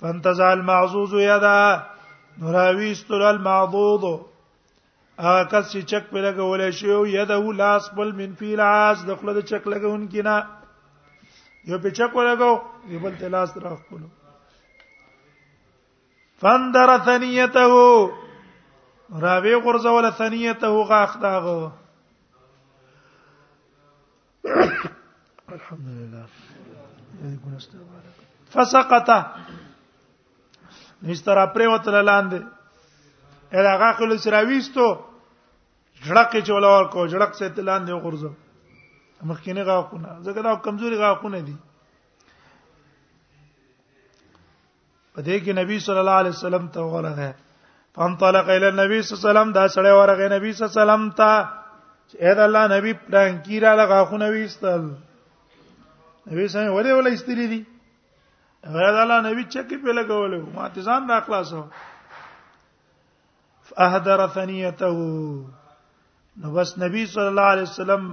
فانتزع 0.06 0.48
المعزوز 0.54 1.14
يدا 1.14 1.84
نراويستل 2.44 3.22
المعضوض 3.32 4.04
هغه 5.26 5.44
کس 5.52 5.70
چې 5.72 5.86
چک 5.92 6.10
په 6.14 6.24
لګه 6.24 6.48
ولې 6.52 6.72
شی 6.80 6.88
یو 6.88 7.04
یده 7.18 7.38
ولاس 7.50 7.90
بل 8.00 8.12
من 8.22 8.34
فی 8.40 8.54
العاز 8.54 9.04
دخله 9.12 9.34
د 9.36 9.46
چک 9.52 9.68
لګون 9.76 10.08
کینا 10.16 10.38
یو 11.68 11.80
په 11.84 11.90
چک 12.02 12.18
ولګو 12.22 12.98
بل 13.06 13.18
تلاس 13.22 13.54
راخ 13.68 13.80
کولو 13.90 14.08
فاندر 16.42 16.96
ثنیته 17.10 17.86
راوی 19.12 19.56
غرزول 19.56 20.12
ثنیته 20.12 20.68
غاخ 20.70 21.18
داغه 21.20 21.72
الحمدلله 25.50 26.26
فسقط 28.52 29.10
نسترا 31.04 31.46
پریوت 31.48 31.88
لاندې 31.88 32.42
اله 33.54 33.74
غاخ 33.78 34.02
له 34.02 34.18
سراويستو 34.18 34.88
جړق 36.06 36.32
چولور 36.48 36.86
کو 36.86 37.08
جړق 37.08 37.34
سے 37.36 37.50
تلاندې 37.50 37.92
غرزو 38.04 38.30
مخکینه 39.24 39.64
غاخونه 39.64 40.10
زګدا 40.24 40.42
دا 40.42 40.56
کمزوري 40.56 40.96
غاخونه 40.98 41.40
دي 41.42 41.56
په 45.14 45.22
دې 45.22 45.38
کې 45.44 45.52
نبی 45.64 45.80
صلی 45.80 46.00
الله 46.00 46.18
علیه 46.24 46.32
وسلم 46.40 46.68
ته 46.68 46.80
ورغه 46.82 47.34
فانطلق 47.98 48.50
الى 48.50 48.66
النبي 48.70 49.02
صلی 49.02 49.16
الله 49.16 49.30
علیه 49.32 49.40
وسلم 49.40 49.52
دا 49.60 49.68
سړی 49.76 49.92
ورغه 50.00 50.28
نبی 50.38 50.52
صلی 50.58 50.66
الله 50.66 50.82
علیه 50.82 50.82
وسلم 50.82 51.06
ته 51.20 51.32
چې 52.10 52.18
اې 52.24 52.34
د 52.38 52.40
الله 52.48 52.68
نبی 52.78 52.94
پلان 53.06 53.38
کیرا 53.46 53.74
لغه 53.82 54.04
خو 54.10 54.18
نه 54.24 54.28
ویستل 54.34 54.82
نبی 56.28 56.48
صلی 56.48 56.62
الله 56.62 56.72
علیه 56.74 56.82
وسلم 56.82 57.00
ولې 57.02 57.16
استری 57.20 57.48
دي 57.54 57.62
غیر 58.76 58.98
الله 59.04 59.20
نبی 59.30 59.44
چکی 59.56 59.78
په 59.86 59.92
لګولې 59.92 60.56
ما 60.58 60.68
ته 60.70 60.82
ځان 60.90 61.10
را 61.14 61.20
خلاصو 61.30 61.64
فاهدر 63.72 64.28
ثنیته 64.28 64.94
نو 66.44 66.48
بس 66.58 66.78
نبی 66.84 67.06
صلی 67.16 67.28
الله 67.34 67.50
علیه 67.56 67.70
وسلم 67.72 68.10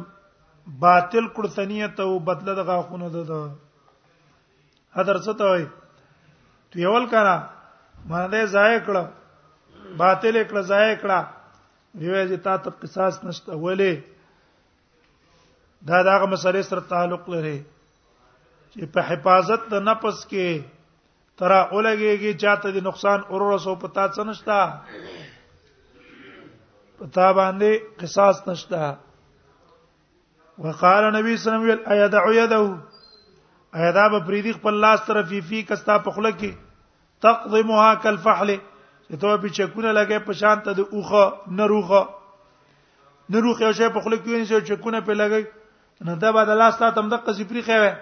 باطل 0.87 1.28
کړ 1.37 1.45
ثنیته 1.59 2.02
او 2.14 2.16
بدله 2.30 2.54
د 2.62 2.66
غاخونه 2.71 3.09
ده 3.18 3.45
حضرت 5.00 5.30
ته 5.42 5.54
وي 5.54 5.66
تو 6.71 6.78
یول 6.87 7.06
کړه 7.14 8.11
ما 8.11 8.26
دې 8.28 8.45
ځای 8.59 8.76
کړه 8.87 9.04
باطل 9.97 10.37
کړه 10.50 10.62
ځای 10.71 10.97
کړه 11.02 11.19
دیوې 11.99 12.23
چې 12.31 12.37
تا 12.47 12.55
ته 12.64 12.71
قصاص 12.83 13.14
نشته 13.25 13.52
ولې 13.64 13.93
دا 15.90 15.99
داغه 16.11 16.26
مسلې 16.33 16.62
سره 16.71 16.81
تعلق 16.93 17.28
لري 17.35 17.57
چې 18.73 18.85
په 18.97 19.00
حفاظت 19.11 19.62
د 19.75 19.87
نفس 19.90 20.19
کې 20.31 20.62
ترا 21.40 21.61
اولګيږي 21.75 22.33
چاته 22.43 22.69
دي 22.76 22.81
نقصان 22.88 23.21
اورسو 23.31 23.75
پتا 23.87 24.05
څه 24.14 24.23
نشتا 24.31 24.61
پتا 27.00 27.31
باندې 27.37 27.71
قصاص 28.02 28.37
نشتا 28.49 28.93
وقال 30.66 31.05
نبی 31.16 31.37
صلی 31.37 31.55
الله 31.55 31.64
علیه 31.64 31.75
وسلم 31.75 31.93
ایدع 31.93 32.23
یده 32.37 33.81
ایدا 33.87 34.07
به 34.12 34.21
پریدی 34.26 34.52
خپل 34.52 34.75
لاس 34.85 35.00
طرفی 35.07 35.40
فی 35.49 35.61
کستا 35.71 35.97
په 36.07 36.11
خله 36.19 36.31
کې 36.38 36.50
تقضمها 37.26 37.90
کالفحل 38.05 38.50
چې 39.10 39.16
ته 39.22 39.36
په 39.42 39.48
چکونه 39.56 39.90
لګې 39.98 40.18
په 40.26 40.32
شان 40.40 40.56
ته 40.66 40.72
د 40.78 40.82
اوخه 40.94 41.25
نروخه 41.58 42.02
نروخه 43.32 43.60
یو 43.66 43.72
شی 43.78 43.88
په 43.94 44.00
خلک 44.04 44.20
کې 44.26 44.42
نه 44.42 44.66
چکونه 44.70 45.00
په 45.08 45.12
لګې 45.20 45.42
نه 46.10 46.14
دا 46.22 46.30
به 46.34 46.42
د 46.48 46.52
لاس 46.60 46.75
ته 46.82 46.86
تم 46.98 47.06
د 47.12 47.22
قصفری 47.26 47.62
خوي 47.70 47.92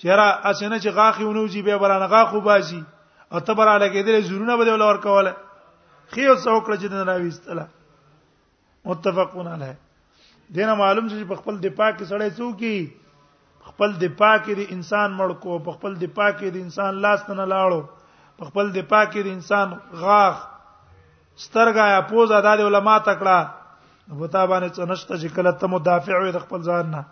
چیرې 0.00 0.28
اسنه 0.50 0.76
چې 0.82 0.90
غاخي 0.98 1.24
ونوځي 1.26 1.62
به 1.66 1.74
برانه 1.82 2.06
غاخو 2.12 2.40
بازي 2.48 2.82
او 3.32 3.38
ته 3.46 3.52
برانه 3.58 3.80
لګېدل 3.84 4.22
زورونه 4.28 4.56
به 4.60 4.64
ولور 4.74 4.96
کوله 5.06 5.32
خيو 6.12 6.34
څوکړه 6.44 6.76
چې 6.82 6.86
نه 6.94 7.00
راويستله 7.10 7.64
متفقون 8.88 9.46
علیه 9.56 9.76
دینه 10.56 10.74
معلوم 10.82 11.08
شي 11.08 11.24
په 11.32 11.36
خپل 11.40 11.54
دفاع 11.66 11.90
کې 11.96 12.04
سړی 12.10 12.30
څوکي 12.38 12.76
خپل 13.72 13.90
دفاع 14.04 14.36
کې 14.44 14.52
د 14.60 14.62
انسان 14.76 15.08
مړ 15.18 15.30
کو 15.44 15.58
په 15.64 15.70
خپل 15.80 15.92
دفاع 16.04 16.30
کې 16.38 16.48
د 16.56 16.68
انسان 16.68 16.92
لاس 17.06 17.20
نه 17.40 17.44
لاړو 17.52 17.80
په 18.40 18.46
خپل 18.48 18.70
دفاع 18.74 19.00
کې 19.12 19.22
د 19.24 19.28
انسان 19.36 19.72
غاغ 20.02 20.36
سترګا 21.44 21.86
یا 21.88 22.00
پوزا 22.12 22.38
د 22.46 22.62
علماء 22.68 22.94
تکړه 23.08 24.16
وتا 24.20 24.44
باندې 24.52 24.76
څه 24.76 24.86
نشته 24.92 25.18
چې 25.22 25.34
کله 25.36 25.52
ته 25.62 25.70
مدافع 25.74 26.20
وي 26.22 26.30
د 26.36 26.40
خپل 26.44 26.62
ځان 26.68 26.88
نه 26.94 27.02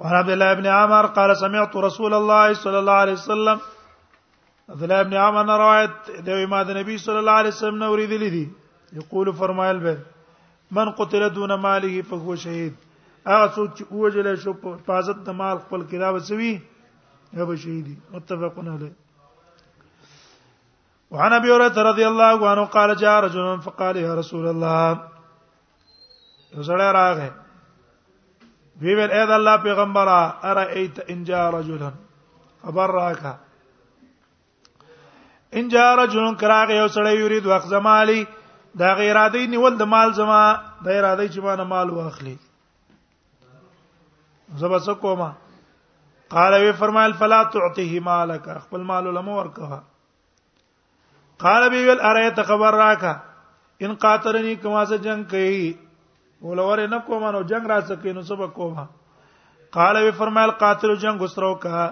وعن 0.00 0.16
عبد 0.18 0.34
الله 0.36 0.58
بن 0.60 0.66
عمر 0.80 1.08
قال 1.20 1.34
سمعت 1.44 1.76
رسول 1.86 2.18
الله 2.18 2.52
صلى 2.66 2.78
الله 2.82 3.00
عليه 3.06 3.16
وسلم 3.20 3.64
عبد 4.74 4.82
الله 4.84 5.02
بن 5.10 5.16
عمر 5.28 5.58
روایت 5.64 6.12
د 6.28 6.44
امام 6.44 6.76
نبی 6.82 6.98
صلی 7.08 7.20
الله 7.24 7.40
علیه 7.42 7.56
وسلم 7.56 7.80
نو 7.86 7.90
ریدلې 7.96 8.30
دي 8.36 9.00
یقول 9.02 9.32
فرمایل 9.42 9.82
به 9.88 9.96
من 10.80 10.94
قتل 11.02 11.28
دون 11.40 11.56
ماله 11.66 12.04
فهو 12.12 12.38
شهید 12.46 12.78
هغه 13.34 13.50
څوک 13.58 13.74
چې 13.74 14.06
وجل 14.06 14.32
شو 14.48 14.56
په 14.64 14.78
حفاظت 14.78 15.26
د 15.30 15.40
مال 15.44 15.66
خپل 15.66 15.90
کړه 15.90 16.16
وسوي 16.20 16.54
رب 17.34 17.54
شهيدي 17.54 17.96
متفقون 18.12 18.68
عليه 18.68 18.92
وعن 21.10 21.32
ابي 21.32 21.48
هريره 21.52 21.82
رضي 21.82 22.06
الله 22.08 22.48
عنه 22.50 22.64
قال 22.64 22.96
جاء 22.96 23.20
رجل 23.24 23.62
فقال 23.62 23.96
يا 23.96 24.14
رسول 24.14 24.46
الله 24.48 25.00
زړه 26.66 26.88
راغې 26.92 27.30
وی 28.82 28.94
ویل 28.94 29.10
اې 29.10 29.26
د 29.28 29.30
الله 29.30 29.56
پیغمبره 29.56 30.20
ارا 30.50 30.62
ایت 30.62 31.00
ان 31.08 31.24
جاء 31.24 31.50
رجلا 31.50 31.90
خبر 32.62 32.90
راکا 32.90 33.36
ان 35.54 35.68
جاء 35.68 35.94
رجل 35.96 36.34
کراغه 36.34 36.72
یو 36.74 36.88
سړی 36.88 37.14
یرید 37.18 37.46
وخت 37.46 37.68
زمالي 37.68 38.26
دا 38.78 38.94
غیرادی 38.94 39.46
نیول 39.46 39.76
د 39.76 39.82
مال 39.82 40.12
زما 40.12 40.42
د 40.52 40.86
غیرادی 40.88 41.28
چې 41.28 41.38
ما 41.38 41.54
نه 41.56 41.64
مال 41.64 41.90
واخلي 41.90 42.36
زبا 44.56 44.78
څه 44.78 44.90
کومه 44.94 45.32
قال 46.34 46.52
وی 46.62 46.70
فرمایل 46.78 47.12
فلا 47.18 47.42
تعطيه 47.54 48.00
مالک 48.04 48.46
خپل 48.62 48.82
مال 48.86 49.04
لم 49.14 49.28
ورکه 49.32 49.76
قال 51.42 51.66
بي 51.74 51.82
ول 51.88 52.00
اريت 52.08 52.40
خبر 52.48 52.74
راکا 52.80 53.12
ان 53.88 53.94
قاتلني 54.04 54.54
کما 54.64 54.82
سه 54.92 54.96
جنگ 55.04 55.24
کوي 55.34 55.68
ولور 56.46 56.82
نه 56.86 56.98
کوم 57.10 57.26
نو 57.36 57.40
جنگ 57.52 57.66
را 57.72 57.80
سکه 57.90 58.12
نو 58.16 58.22
سبق 58.30 58.52
کوم 58.54 58.80
قال 59.76 59.96
وی 60.06 60.10
فرمایل 60.22 60.50
قاتل 60.64 60.94
جنگ 61.04 61.20
وسرو 61.26 61.54
کا 61.66 61.86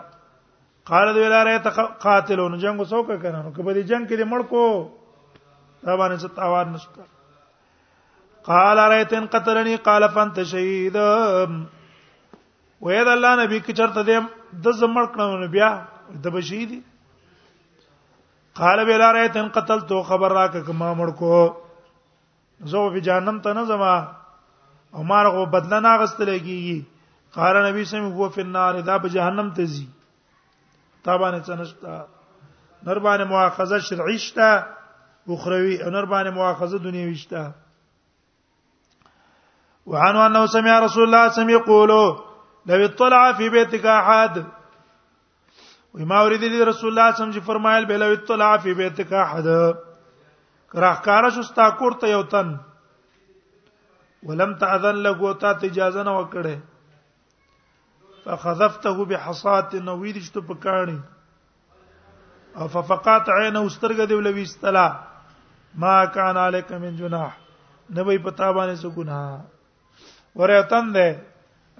قال 0.93 1.09
وی 1.19 1.23
ول 1.27 1.33
اريت 1.43 1.67
قاتلون 2.07 2.59
جنگ 2.67 2.81
وسو 2.87 3.03
کا 3.13 3.17
کنه 3.27 3.53
کبه 3.57 3.73
دي 3.79 3.83
جنگ 3.93 4.07
کې 4.07 4.27
مړ 4.33 4.41
کو 4.55 4.65
دا 5.85 5.95
باندې 6.03 6.17
ست 6.27 6.39
اوان 6.49 6.73
نشته 6.79 7.07
قال 8.53 8.79
اريت 8.89 9.13
ان 9.23 9.27
قتلني 9.39 9.77
قال 9.91 10.09
فانت 10.19 10.43
شهيدا 10.57 11.09
وې 12.85 13.01
د 13.09 13.11
الله 13.17 13.33
نبی 13.43 13.59
کې 13.65 13.73
چرته 13.81 14.01
دې 14.09 14.19
د 14.65 14.77
زمړ 14.81 15.05
کړو 15.13 15.49
بیا 15.57 15.71
د 16.25 16.35
بشیدی 16.37 16.81
قال 18.59 18.79
بلا 18.89 19.07
رایت 19.17 19.37
ان 19.43 19.49
قتلت 19.57 19.91
خبر 20.09 20.31
راک 20.39 20.55
کما 20.67 20.89
مړ 20.99 21.09
کو 21.19 21.35
زو 22.73 22.83
په 22.97 23.05
جهنم 23.07 23.37
ته 23.47 23.53
نه 23.59 23.65
زما 23.71 23.95
او 24.97 25.03
مار 25.13 25.27
غو 25.37 25.47
بدل 25.55 25.73
نه 25.85 25.93
غستل 26.03 26.31
کیږي 26.39 26.83
قال 27.39 27.55
نبی 27.69 27.85
سم 27.93 28.05
هو 28.19 28.29
فی 28.37 28.41
النار 28.47 28.75
دا 28.91 28.99
په 29.07 29.15
جهنم 29.17 29.49
ته 29.61 29.65
زی 29.77 29.87
تابانه 31.09 31.41
چنشتا 31.49 31.97
نر 32.87 32.99
باندې 33.07 33.25
مؤاخذه 33.33 33.79
شرعی 33.89 34.19
شته 34.27 34.49
اخروی 35.39 35.79
نر 35.97 36.05
باندې 36.13 36.31
مؤاخذه 36.37 36.79
دنیوی 36.91 37.17
شته 37.17 37.51
وعنه 39.93 40.23
انه 40.27 40.45
سمع 40.55 40.79
رسول 40.87 41.03
الله 41.09 41.29
سم 41.41 41.51
یقولو 41.55 42.05
لو 42.67 42.75
اطلع 42.85 43.33
فی 43.39 43.49
بیتک 43.55 43.83
احد 43.95 44.37
و 45.95 46.05
ما 46.11 46.21
ورید 46.25 46.45
رسول 46.69 46.91
الله 46.93 47.09
سم 47.19 47.29
چې 47.35 47.41
فرمایل 47.49 47.85
به 47.91 47.97
لو 48.03 48.07
اطلع 48.13 48.47
فی 48.67 48.73
بیتک 48.79 49.11
احد 49.23 49.47
راهکار 50.85 51.29
شستا 51.39 51.67
کوړ 51.79 51.93
ته 52.05 52.09
یو 52.13 52.21
تن 52.35 52.53
ولم 54.29 54.55
تاذن 54.63 55.03
لغو 55.09 55.33
ته 55.43 55.67
اجازه 55.69 56.03
نه 56.07 56.15
وکړه 56.21 56.57
فخذفته 58.25 59.05
بحصات 59.13 59.75
نویدشت 59.91 60.39
پکانی 60.53 60.99
او 62.57 62.69
ففقات 62.79 63.29
عین 63.37 63.57
استرګه 63.67 64.07
دی 64.15 64.21
ولوي 64.23 64.43
استلا 64.51 64.87
ما 65.85 65.93
کان 66.17 66.37
علیکم 66.47 66.81
من 66.89 66.97
جناح 66.97 67.37
نبی 68.01 68.19
پتا 68.19 68.53
باندې 68.53 68.81
څه 68.83 68.89
ګناه 68.99 70.43
ورته 70.43 70.63
تند 70.75 70.97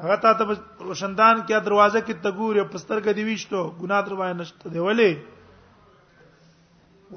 هغه 0.03 0.17
ته 0.23 0.33
ته 0.39 0.45
روشندان 0.89 1.43
کې 1.47 1.57
دروازه 1.65 2.01
کې 2.07 2.15
تګور 2.23 2.57
په 2.75 2.79
سترګې 2.83 3.13
دی 3.17 3.25
وښتو 3.29 3.61
ګناه 3.83 4.01
در 4.07 4.15
باندې 4.19 4.39
نشته 4.41 4.67
دی 4.73 4.81
ولې 4.87 5.13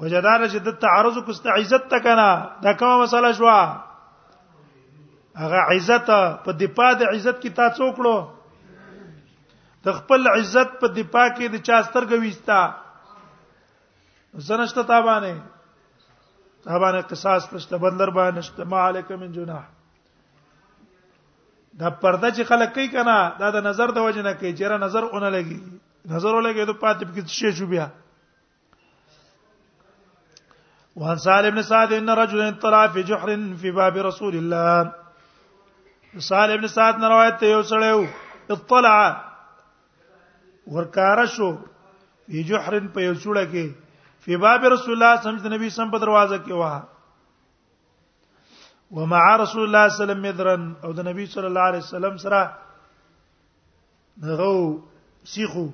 وجدار 0.00 0.40
چې 0.52 0.58
د 0.66 0.76
تعرض 0.84 1.16
کو 1.26 1.30
است 1.34 1.46
عزت 1.56 1.84
تکنه 1.94 2.26
دا 2.66 2.72
کومه 2.82 2.96
مسله 3.02 3.30
شو 3.38 3.48
هغه 5.42 5.60
عزت 5.74 6.06
په 6.44 6.50
دفاع 6.60 6.90
د 7.00 7.02
عزت 7.14 7.36
کې 7.42 7.50
تا 7.58 7.66
څوکړو 7.76 8.18
د 9.86 9.96
خپل 9.98 10.20
عزت 10.38 10.70
په 10.82 10.86
دفاع 10.98 11.26
کې 11.36 11.46
د 11.54 11.56
چا 11.70 11.76
سترګې 11.86 12.18
وښتا 12.24 12.60
زنشت 14.46 14.78
تابانه 14.92 15.34
تابانه 16.68 17.00
قصاص 17.10 17.42
پشت 17.52 17.70
بدلر 17.82 18.10
باندې 18.16 18.36
نشته 18.38 18.62
ما 18.76 18.80
علیکم 18.88 19.18
من 19.24 19.32
جناح 19.40 19.64
دا 21.80 21.90
پرده 22.02 22.28
چې 22.36 22.44
خلک 22.46 22.72
کوي 22.74 22.88
کنه 22.92 23.14
دا 23.40 23.48
د 23.56 23.64
نظر 23.66 23.92
د 23.96 24.06
وجه 24.06 24.22
نه 24.26 24.32
کوي 24.38 24.50
چیرې 24.52 24.78
نظر 24.84 25.02
اونې 25.04 25.30
لګي 25.34 25.58
نظر 26.12 26.34
ولګي 26.36 26.64
ته 26.70 26.80
پاتې 26.80 27.10
پکې 27.10 27.34
شي 27.38 27.50
شو 27.58 27.66
بیا 27.74 27.86
وعن 31.02 31.18
سالم 31.26 31.54
بن 31.56 31.62
سعد 31.68 31.92
ان 31.96 32.08
رجلا 32.20 32.46
طلع 32.62 32.82
في 32.94 33.02
جحر 33.10 33.28
في 33.64 33.70
باب 33.78 33.96
رسول 34.08 34.36
الله 34.40 34.92
سالم 36.28 36.60
بن 36.62 36.66
سعد 36.74 36.98
نه 37.04 37.08
روایت 37.14 37.38
ته 37.42 37.46
یو 37.52 37.62
سړیو 37.62 38.06
اطلع 38.56 38.96
ورکار 40.78 41.26
شو 41.36 41.52
په 42.28 42.42
جحر 42.52 42.78
په 42.98 43.10
یو 43.10 43.14
سړی 43.14 43.46
کې 43.52 44.22
په 44.26 44.38
باب 44.46 44.64
رسول 44.74 44.78
الله 44.78 44.84
صلی 44.84 44.96
الله 44.96 45.12
علیه 45.12 45.26
وسلم 45.32 45.50
د 45.50 45.56
نبی 45.58 45.70
سم 45.76 45.90
په 45.98 46.06
دروازه 46.06 46.38
کې 46.46 46.62
وه 46.62 46.86
ومع 48.96 49.24
رسول 49.42 49.62
الله 49.64 49.88
صلی 49.88 50.02
الله 50.04 50.04
علیه 50.04 50.04
وسلم 50.04 50.22
مدرن 50.26 50.70
او 50.82 50.92
د 50.98 51.06
نبی 51.08 51.26
صلی 51.32 51.46
الله 51.46 51.66
علیه 51.70 51.78
وسلم 51.84 52.16
سره 52.22 52.40
غو 54.38 54.56
سیخو 55.32 55.66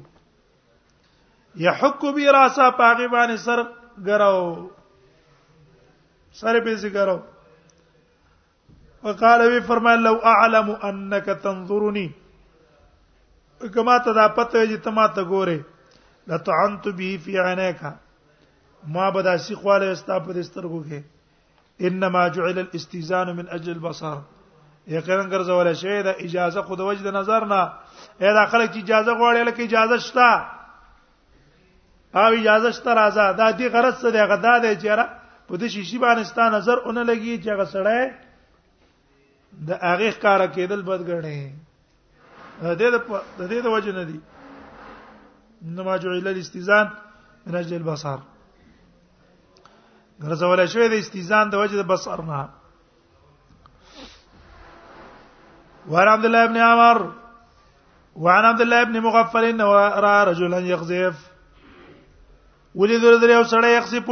يحك 1.56 2.00
بي 2.14 2.24
راسا 2.36 2.68
پاغي 2.80 3.06
باندې 3.12 3.36
سر 3.44 3.60
ګراو 4.06 4.40
سر 6.40 6.58
به 6.64 6.74
زګراو 6.84 7.20
وقال 9.04 9.40
وی 9.50 9.60
فرمایل 9.68 10.00
لو 10.08 10.14
اعلم 10.32 10.70
انك 10.88 11.26
تنظرني 11.46 12.06
کما 13.74 13.96
ته 14.06 14.12
دا 14.18 14.26
پته 14.28 14.66
چې 14.70 14.76
ته 14.86 14.90
ما 14.98 15.06
ته 15.18 15.24
ګوره 15.24 15.60
لتعنت 16.32 16.88
به 16.98 17.18
فی 17.24 17.38
عینک 17.46 17.80
ما 18.96 19.10
بدا 19.10 19.36
سیخواله 19.48 19.86
استا 19.92 20.18
په 20.18 20.32
دسترګو 20.40 20.82
کې 20.88 21.02
انما 21.80 22.28
جعل 22.28 22.58
الاستیزان 22.58 23.32
من 23.32 23.44
اجل 23.50 23.70
البصر 23.72 24.16
یقینا 24.86 25.24
ګرځول 25.24 25.74
شوی 25.74 26.02
دا 26.02 26.10
اجازه 26.10 26.62
خود 26.62 26.80
وجه 26.80 27.02
د 27.02 27.08
نظر 27.16 27.44
نه 27.46 27.62
اې 28.20 28.32
دا 28.38 28.46
خلک 28.46 28.68
چې 28.72 28.76
اجازه 28.82 29.10
غواړي 29.18 29.36
لکه 29.48 29.62
اجازه 29.64 29.96
شته 29.98 30.30
او 32.14 32.32
اجازه 32.34 32.70
شته 32.72 32.94
راځه 32.94 33.24
دا 33.38 33.48
دې 33.58 33.66
غرض 33.74 33.94
څه 34.04 34.08
دی 34.14 34.18
غدا 34.30 34.58
دی 34.62 34.74
چې 34.76 34.84
را 34.98 35.06
په 35.48 35.54
دې 35.60 35.64
شیشي 35.74 35.98
باندې 35.98 36.22
ستاسو 36.30 36.50
نظر 36.56 36.76
اونې 36.86 37.02
لګي 37.10 37.34
چې 37.42 37.48
هغه 37.54 37.64
سړی 37.74 38.02
د 39.68 39.72
هغه 39.90 40.10
کار 40.22 40.40
کېدل 40.54 40.80
بد 40.88 41.00
ګڼي 41.08 41.40
دې 42.78 42.88
د 43.38 43.42
دې 43.50 43.58
د 43.64 43.66
وجه 43.66 43.92
نه 43.92 44.04
دی 44.04 44.18
انما 45.64 45.96
جعل 45.96 46.26
الاستیزان 46.28 46.86
من 47.46 47.54
اجل 47.56 47.74
البصر 47.74 48.18
رسول 50.32 50.66
شوی 50.72 50.88
د 50.88 50.94
استیزان 51.02 51.50
د 51.50 51.54
وجه 51.62 51.76
د 51.82 51.86
بصر 51.88 52.20
نه 52.28 52.46
وعن 55.94 56.08
عبد 56.12 56.24
الله 56.24 56.46
بن 56.52 56.56
عمر 56.66 56.96
وعن 58.26 58.44
عبد 58.50 58.60
الله 58.66 58.84
بن 58.90 59.00
مغفل 59.06 59.44
انه 59.44 59.66
را 60.06 60.14
رجلا 60.30 60.60
يقذف 60.68 61.16
ولید 62.74 63.04
ورته 63.04 63.26
یو 63.36 63.44
سړی 63.52 63.70
يقذف 63.78 64.08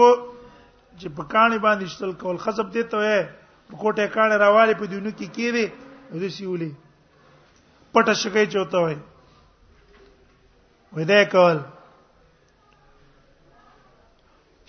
چې 1.00 1.08
په 1.18 1.22
کاڼي 1.32 1.58
باندې 1.58 1.86
شتل 1.92 2.12
کول 2.22 2.36
خصب 2.44 2.72
دي 2.72 2.82
ته 2.82 3.28
په 3.68 3.76
کوټه 3.76 4.06
کاڼي 4.16 4.36
راوالي 4.42 4.74
په 4.80 4.86
دونو 4.94 5.10
کې 5.10 5.26
کېږي 5.36 6.20
د 6.22 6.28
سیولې 6.36 6.70
پټه 7.92 8.14
شګې 8.22 8.44
چوتوي 8.54 8.96
وې 10.94 11.04
دا 11.10 11.22
کول 11.34 11.58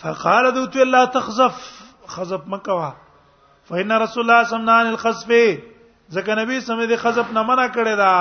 فقال 0.03 0.53
دوت 0.53 0.75
الله 0.77 1.05
تخزف 1.15 1.55
خزف 2.15 2.41
مکوا 2.47 2.89
فإن 3.69 3.91
رسول 4.03 4.23
الله 4.31 4.43
صلی 4.49 4.59
الله 4.59 4.71
علیه 4.71 4.91
الخسف 4.91 5.29
ځکه 6.15 6.35
نبی 6.39 6.59
سمې 6.67 6.85
د 6.91 6.95
خزف 7.03 7.31
نه 7.37 7.43
منع 7.51 7.67
کړی 7.75 7.95
دا 8.01 8.11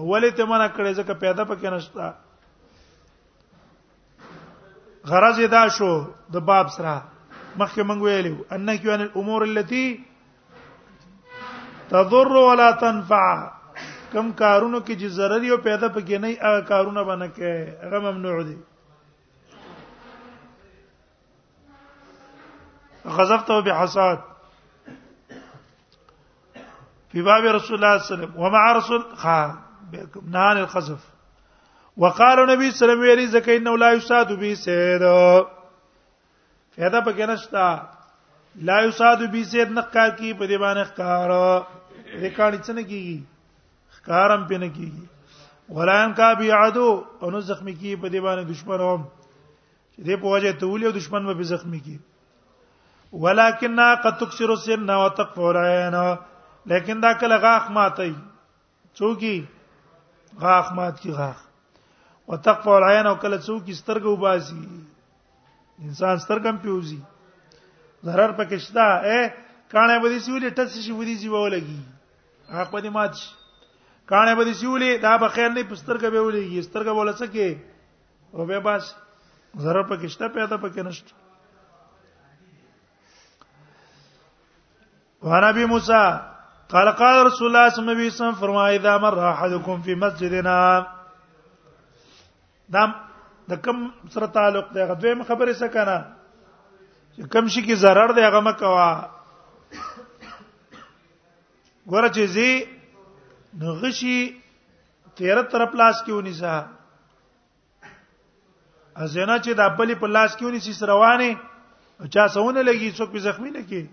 اولې 0.00 0.30
ته 0.40 0.44
منع 0.54 0.66
کړی 0.76 0.92
ځکه 0.98 1.14
پیدا 1.22 1.44
پکې 1.50 1.68
نشتا 1.74 2.14
غرض 5.12 5.40
دا 5.56 5.62
شو 5.78 5.92
د 6.36 6.42
باب 6.52 6.70
سره 6.76 6.98
مخکې 7.58 7.82
مونږ 7.88 8.00
ویلو 8.02 8.34
انک 8.56 8.84
یان 8.90 9.00
الامور 9.08 9.42
التي 9.42 9.86
تضر 11.90 12.32
ولا 12.36 12.70
تنفع 12.80 13.26
کم 14.12 14.30
کارونو 14.32 14.80
کې 14.80 15.00
چې 15.00 15.06
ضرر 15.18 15.44
یو 15.52 15.56
پیدا 15.66 15.88
پکې 15.88 16.20
نه 16.24 16.36
هغه 16.48 16.60
کارونه 16.70 17.04
باندې 17.04 17.38
کې 17.38 17.84
هغه 17.86 17.98
ممنوع 18.08 18.42
دي 18.48 18.56
غزفته 23.06 23.60
بحصاد 23.60 24.18
في 27.12 27.22
باب 27.22 27.44
رسول 27.44 27.76
الله 27.76 27.98
صلى 27.98 28.14
الله 28.14 28.26
عليه 28.26 28.26
وسلم 28.26 28.32
ومع 28.40 28.72
رسول 28.72 29.04
خا 29.16 29.58
نهان 30.28 30.56
القذف 30.58 31.04
وقال 31.96 32.40
النبي 32.40 32.70
صلى 32.70 32.92
الله 32.92 33.04
عليه 33.10 33.22
وسلم 33.28 33.40
زكينا 33.40 33.70
لا 33.70 33.92
يساد 33.92 34.32
به 34.38 34.54
سيد 34.54 35.02
فدا 36.76 37.00
پکې 37.06 37.20
نشتا 37.30 37.66
لا 38.70 38.80
يساد 38.84 39.22
به 39.32 39.42
سيد 39.44 39.70
نقار 39.72 40.08
کی 40.18 40.32
په 40.32 40.46
دی 40.46 40.56
باندې 40.56 40.92
ښکار 40.92 41.30
ریکارډ 42.20 42.60
څه 42.64 42.72
نه 42.72 42.82
کیږي 42.82 43.22
ښکارم 43.98 44.44
په 44.48 44.58
نه 44.58 44.68
کیږي 44.68 45.06
ولان 45.68 46.12
کا 46.14 46.32
بی 46.34 46.50
عدو 46.52 47.04
او 47.20 47.30
نو 47.30 47.40
زخمی 47.40 47.72
کی 47.72 47.96
په 47.96 48.08
دی 48.08 48.20
باندې 48.20 48.52
دشمنوم 48.52 49.06
چې 49.06 50.02
دې 50.02 50.16
په 50.20 50.26
وجه 50.36 50.52
ته 50.52 50.66
ولې 50.66 50.96
دشمن 50.98 51.32
به 51.34 51.42
زخمی 51.54 51.80
کی 51.88 51.98
ولکن 53.12 53.80
قد 54.02 54.16
تكسر 54.20 54.50
السن 54.52 54.90
وتقفو 54.90 55.48
العين 55.50 55.94
لیکن 56.70 57.00
دا 57.02 57.12
کله 57.18 57.36
غاخ 57.42 57.70
ماتي 57.70 58.12
چوکي 58.98 59.38
غاخ 60.40 60.72
مات 60.76 61.00
کی 61.00 61.12
غاخ 61.18 61.42
وتقفو 62.28 62.74
العين 62.76 63.06
او 63.06 63.14
کله 63.14 63.36
چوکي 63.46 63.72
سترګو 63.80 64.16
باسي 64.16 64.56
انسان 65.82 66.18
سترګم 66.18 66.56
پیوزي 66.62 67.00
zarar 68.06 68.30
پکې 68.36 68.56
شتا 68.58 68.88
اے 68.96 69.28
کانه 69.72 69.98
بدی 69.98 70.18
سیولې 70.18 70.50
ټس 70.56 70.78
شي 70.84 70.92
ودی 70.92 71.16
سی 71.20 71.28
وولګي 71.28 71.78
هغه 72.50 72.64
پدې 72.70 72.88
مات 72.90 73.14
شي 73.14 73.30
کانه 74.06 74.34
بدی 74.34 74.52
سیولې 74.54 74.92
دا 75.02 75.16
به 75.16 75.28
خیر 75.28 75.50
نه 75.50 75.62
پسترګه 75.70 76.08
به 76.12 76.20
ولېږي 76.26 76.62
سترګه 76.68 76.92
بوله 76.92 77.12
سکے 77.20 77.48
او 78.34 78.46
به 78.46 78.58
باس 78.58 78.94
zarar 79.62 79.84
پکې 79.90 80.06
شتا 80.14 80.28
پیدا 80.28 80.56
پکې 80.56 80.82
نشته 80.86 81.12
ونبي 85.22 85.64
موسی 85.64 86.02
قال 86.70 86.88
قال 86.98 87.26
رسول 87.26 87.48
الله 87.48 87.68
صلى 87.68 87.78
الله 87.78 87.94
عليه 87.94 88.06
وسلم 88.12 88.34
فرمایي 88.34 88.76
اذا 88.78 88.96
مر 88.98 89.30
احدكم 89.30 89.82
في 89.82 89.94
مسجدنا 89.94 90.84
دا 92.68 92.84
د 93.50 93.54
کوم 93.64 93.88
سره 94.10 94.26
تعلق 94.26 94.74
دی 94.74 94.80
غویم 94.82 95.22
خبره 95.24 95.52
څه 95.52 95.68
کنه 95.74 95.96
چې 97.14 97.32
کوم 97.32 97.48
شي 97.48 97.62
کې 97.62 97.74
zarar 97.84 98.12
دی 98.16 98.20
هغه 98.28 98.40
مکوا 98.40 98.90
ګوره 101.90 102.08
چې 102.08 102.24
زی 102.26 102.50
نغشي 103.60 104.18
تیر 105.14 105.42
تر 105.42 105.64
پلاس 105.66 105.96
کې 106.06 106.10
ونی 106.12 106.32
سه 106.32 106.66
ازینا 109.04 109.38
چې 109.38 109.52
د 109.54 109.60
ابلی 109.60 109.94
په 109.94 110.06
لاس 110.06 110.34
کې 110.36 110.44
ونی 110.44 110.60
سي 110.60 110.86
روانه 110.86 111.36
چا 112.12 112.28
سونه 112.28 112.62
لګي 112.62 112.90
څوک 112.96 113.10
به 113.10 113.18
زخمی 113.28 113.50
نه 113.50 113.62
کی 113.70 113.88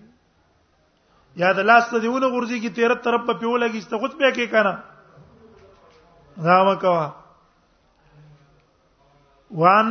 یا 1.42 1.52
د 1.58 1.64
لاس 1.68 1.86
ته 1.92 2.00
دیونه 2.02 2.28
غورځي 2.34 2.60
کی 2.64 2.70
تیر 2.80 2.94
طرف 3.06 3.22
په 3.28 3.34
پیو 3.42 3.54
لګی 3.62 3.82
ست 3.86 3.94
خود 4.02 4.16
به 4.18 4.32
کې 4.36 4.46
کنه 4.54 4.74
دا 6.48 6.58
مکوا 6.68 7.06
وان 9.62 9.90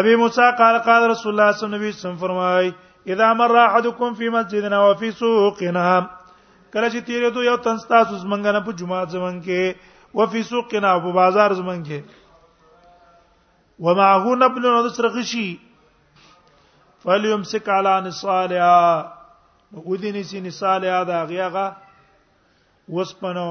ابي 0.00 0.14
موسى 0.22 0.48
قال 0.58 0.78
قال 0.88 1.02
رسول 1.10 1.32
الله 1.34 1.52
صلى 1.52 1.66
الله 1.66 1.80
عليه 1.80 1.98
وسلم 1.98 2.16
فرمای 2.16 2.72
اذا 3.14 3.32
مر 3.40 3.56
احدكم 3.64 4.14
في 4.20 4.28
مسجدنا 4.36 4.78
وفي 4.86 5.10
سوقنا 5.22 5.96
کله 6.72 6.88
چې 6.90 7.00
تیر 7.10 7.30
دو 7.36 7.42
یو 7.48 7.56
تن 7.66 7.76
تاسو 7.90 8.18
زمنګ 8.24 8.46
نه 8.58 8.66
په 8.68 8.72
جمعه 8.72 9.06
زمنګ 9.12 9.38
کې 9.50 10.14
وفي 10.18 10.42
سوقنا 10.52 10.96
په 11.06 11.12
بازار 11.18 11.54
زمنګ 11.62 11.82
کې 11.90 12.24
ومعه 13.86 14.34
نبل 14.42 14.66
نذر 14.76 15.08
غشي 15.18 15.48
فليمسك 17.04 17.68
على 17.68 18.00
نصالحه 18.06 19.15
ودنی 19.72 20.22
سي 20.30 20.40
نساله 20.40 20.86
ادا 21.00 21.22
غیاغه 21.30 21.66
وسپنو 22.96 23.48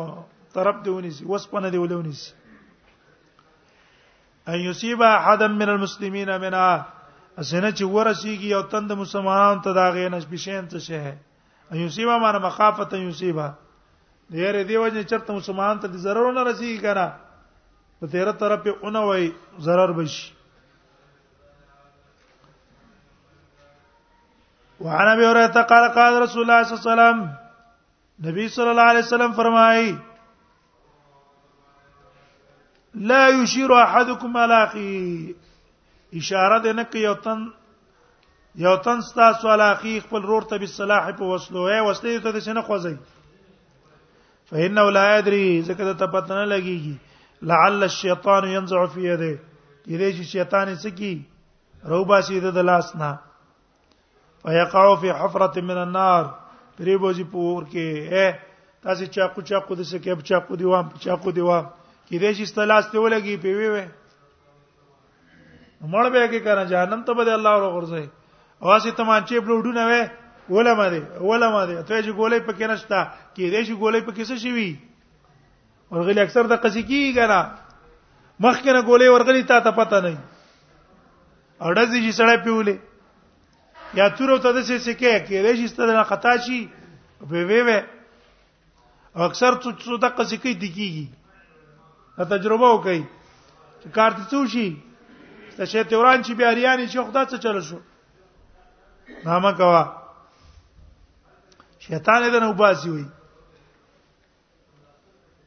طرف 0.55 0.75
دیونی 0.85 1.11
سي 1.17 1.25
وسپنه 1.25 1.69
دیولونی 1.69 2.13
سي 2.21 2.31
ان 4.47 4.59
یصيب 4.59 5.03
احد 5.03 5.43
من 5.43 5.69
المسلمین 5.69 6.29
منها 6.41 6.85
اسنه 7.39 7.71
چې 7.77 7.83
ورسیږي 7.83 8.51
او 8.57 8.61
تند 8.61 8.91
مسلمانانو 8.91 9.61
ته 9.61 9.71
دا 9.73 9.87
غي 9.93 10.09
نش 10.09 10.23
بشین 10.31 10.67
څه 10.69 10.77
شه 10.79 11.17
ان 11.71 11.77
یصيب 11.79 12.07
ما 12.07 12.39
مخافت 12.39 12.93
ان 12.93 13.09
یصيب 13.09 13.37
ډېر 14.33 14.63
دی 14.67 14.77
وجه 14.77 15.03
چرته 15.03 15.33
مسلمان 15.33 15.79
ته 15.79 15.87
ضرر 15.87 16.31
نه 16.33 16.43
رسیږي 16.43 16.79
کنه 16.81 17.07
په 17.99 18.07
تیر 18.11 18.31
طرف 18.31 18.63
په 18.63 18.69
اونوي 18.83 19.25
ضرر 19.59 19.91
بشي 19.91 20.34
وعن 24.79 25.07
ابي 25.07 25.25
هريره 25.27 25.61
قال 25.61 25.91
قال 25.95 26.21
رسول 26.21 26.41
الله 26.41 26.63
صلى 26.63 26.77
الله 26.77 26.83
عليه 26.83 26.93
وسلم 26.93 28.29
نبي 28.29 28.47
صلى 28.47 28.71
الله 28.71 28.81
عليه 28.91 28.99
وسلم 28.99 29.31
فرمای 29.31 29.95
لا 32.93 33.27
يشير 33.27 33.73
احدكم 33.83 34.35
احدکم 34.35 34.51
اخيه 34.63 35.35
اشاره 36.15 36.57
ده 36.59 36.71
نک 36.73 36.95
یو 36.95 37.13
تن 37.13 37.45
یو 38.65 38.75
تن 38.87 39.01
ستاسو 39.01 39.47
خپل 40.03 40.21
رور 40.31 40.41
ته 40.49 40.57
بالصلاح 40.57 41.09
په 41.11 41.23
وصلو 41.31 41.65
اے 41.67 41.79
وسته 41.89 42.15
ته 42.25 42.31
د 42.31 42.39
شنه 42.47 42.61
خوځي 42.69 42.95
فإنه 44.49 44.89
لا 44.97 45.17
يدري 45.17 45.61
ذکر 45.69 45.93
ته 45.93 46.05
پته 46.07 46.35
نه 46.35 46.45
لګيږي 46.45 46.95
لعل 47.51 47.83
الشيطان 47.83 48.43
ينزع 48.55 48.83
في 48.95 49.05
يده 49.07 49.37
دې 49.87 50.11
شي 50.17 50.23
شیطان 50.33 50.75
سکی 50.83 51.13
روباسي 51.95 52.39
د 52.51 52.57
لاس 52.71 52.95
نه 52.95 53.09
فیقعوا 54.45 54.95
فی 55.01 55.09
حفرة 55.11 55.61
من 55.61 55.77
النار 55.77 56.23
پری 56.77 56.97
بوزي 57.03 57.23
پور 57.31 57.63
کې 57.71 58.15
اے 58.15 58.25
تاسو 58.85 59.05
چاقو 59.15 59.41
چاقو 59.51 59.75
د 59.75 59.85
څه 59.89 60.01
کې 60.03 60.21
چاقو 60.31 60.55
دی 60.61 60.65
وام 60.73 60.89
چاقو 61.05 61.31
دی 61.37 61.41
وام 61.47 61.65
کې 61.69 62.19
دې 62.19 62.31
چې 62.37 62.45
ستلاس 62.53 62.91
ته 62.91 62.99
ولګي 63.05 63.35
پی 63.47 63.53
وی 63.57 63.67
وی 63.69 63.85
مړ 65.93 66.13
به 66.15 66.27
کې 66.27 66.39
کنه 66.47 66.65
جهنم 66.73 67.03
ته 67.09 67.13
به 67.21 67.33
الله 67.39 67.55
ور 67.63 67.71
غورځي 67.77 68.07
او 68.61 68.75
اسی 68.77 68.91
تمانچې 69.01 69.45
بلوډونه 69.47 69.89
وې 69.91 70.53
ولا 70.55 70.73
مده 70.81 71.25
ولا 71.31 71.49
مده 71.57 71.81
ته 71.89 72.05
چې 72.05 72.17
ګولې 72.19 72.47
پکې 72.47 72.73
نشتا 72.73 73.01
کې 73.33 73.53
دې 73.53 73.59
چې 73.67 73.73
ګولې 73.81 73.99
پکې 74.09 74.23
څه 74.29 74.35
شي 74.43 74.53
وي 74.57 74.71
ورغلی 75.91 76.21
اکثر 76.25 76.51
د 76.53 76.61
قصې 76.63 76.89
کیږي 76.89 77.11
کنه 77.17 77.39
مخکنه 78.47 78.81
ګولې 78.89 79.07
ورغلی 79.15 79.43
تا 79.53 79.59
ته 79.67 79.75
پته 79.79 79.97
نه 80.05 80.13
اړه 80.17 81.87
دې 81.91 81.97
چې 82.05 82.13
سړې 82.19 82.37
پیولې 82.47 82.75
یا 83.95 84.09
تورو 84.15 84.37
ته 84.43 84.49
د 84.55 84.59
څه 84.67 84.77
څه 84.85 84.93
کې 84.99 85.13
کې 85.27 85.35
دې 85.45 85.53
شي 85.59 85.67
ستنه 85.73 86.03
خطا 86.11 86.33
شي 86.45 86.59
به 87.29 87.39
وې 87.49 87.61
وې 87.67 87.79
اکثر 89.27 89.51
څه 89.63 89.69
څه 89.83 89.93
د 90.03 90.05
قصې 90.17 90.37
کې 90.43 90.51
دګيږي 90.63 91.07
دا 92.17 92.23
تجربه 92.33 92.67
وکي 92.75 92.99
چې 93.81 93.87
کار 93.97 94.11
ته 94.17 94.23
څو 94.31 94.39
شي 94.53 94.67
ته 95.55 95.63
شه 95.71 95.83
توران 95.91 96.17
چې 96.25 96.31
بیا 96.39 96.49
ریاني 96.57 96.85
چې 96.91 96.97
خدا 97.07 97.21
څه 97.31 97.37
چل 97.43 97.57
شو 97.67 97.79
نامه 99.25 99.51
کوا 99.59 99.83
شیطان 101.87 102.19
دې 102.23 102.39
نه 102.43 102.47
وباسي 102.51 102.89
وي 102.89 103.05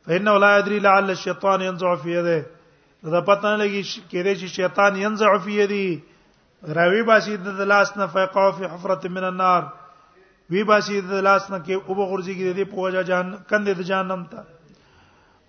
فإنه 0.06 0.32
لا 0.44 0.50
يدري 0.58 0.78
لعل 0.86 1.10
الشيطان 1.10 1.58
ينزع 1.68 1.94
في 2.02 2.10
يده 2.18 2.38
دا 3.14 3.20
پته 3.28 3.46
نه 3.52 3.56
لګي 3.64 3.82
کېدې 4.10 4.32
چې 4.40 4.46
شیطان 4.60 4.92
ينزع 4.96 5.32
في 5.44 5.52
يده 5.62 5.84
راوی 6.66 7.02
باسی 7.08 7.36
د 7.42 7.46
لاس 7.70 7.96
نه 7.96 8.06
فقاو 8.12 8.50
فی 8.52 8.64
حفره 8.64 9.08
من 9.16 9.24
النار 9.24 9.62
وی 10.50 10.62
باسی 10.70 11.00
د 11.10 11.20
لاس 11.26 11.44
نه 11.50 11.58
کې 11.58 11.74
او 11.74 11.94
بغورځي 11.94 12.34
کې 12.34 12.44
د 12.48 12.56
دې 12.58 12.64
په 12.70 12.76
وجه 12.76 13.02
جهنم 13.02 13.42
کندې 13.50 13.72
د 13.74 13.80
جهنم 13.88 14.22
ته 14.32 14.40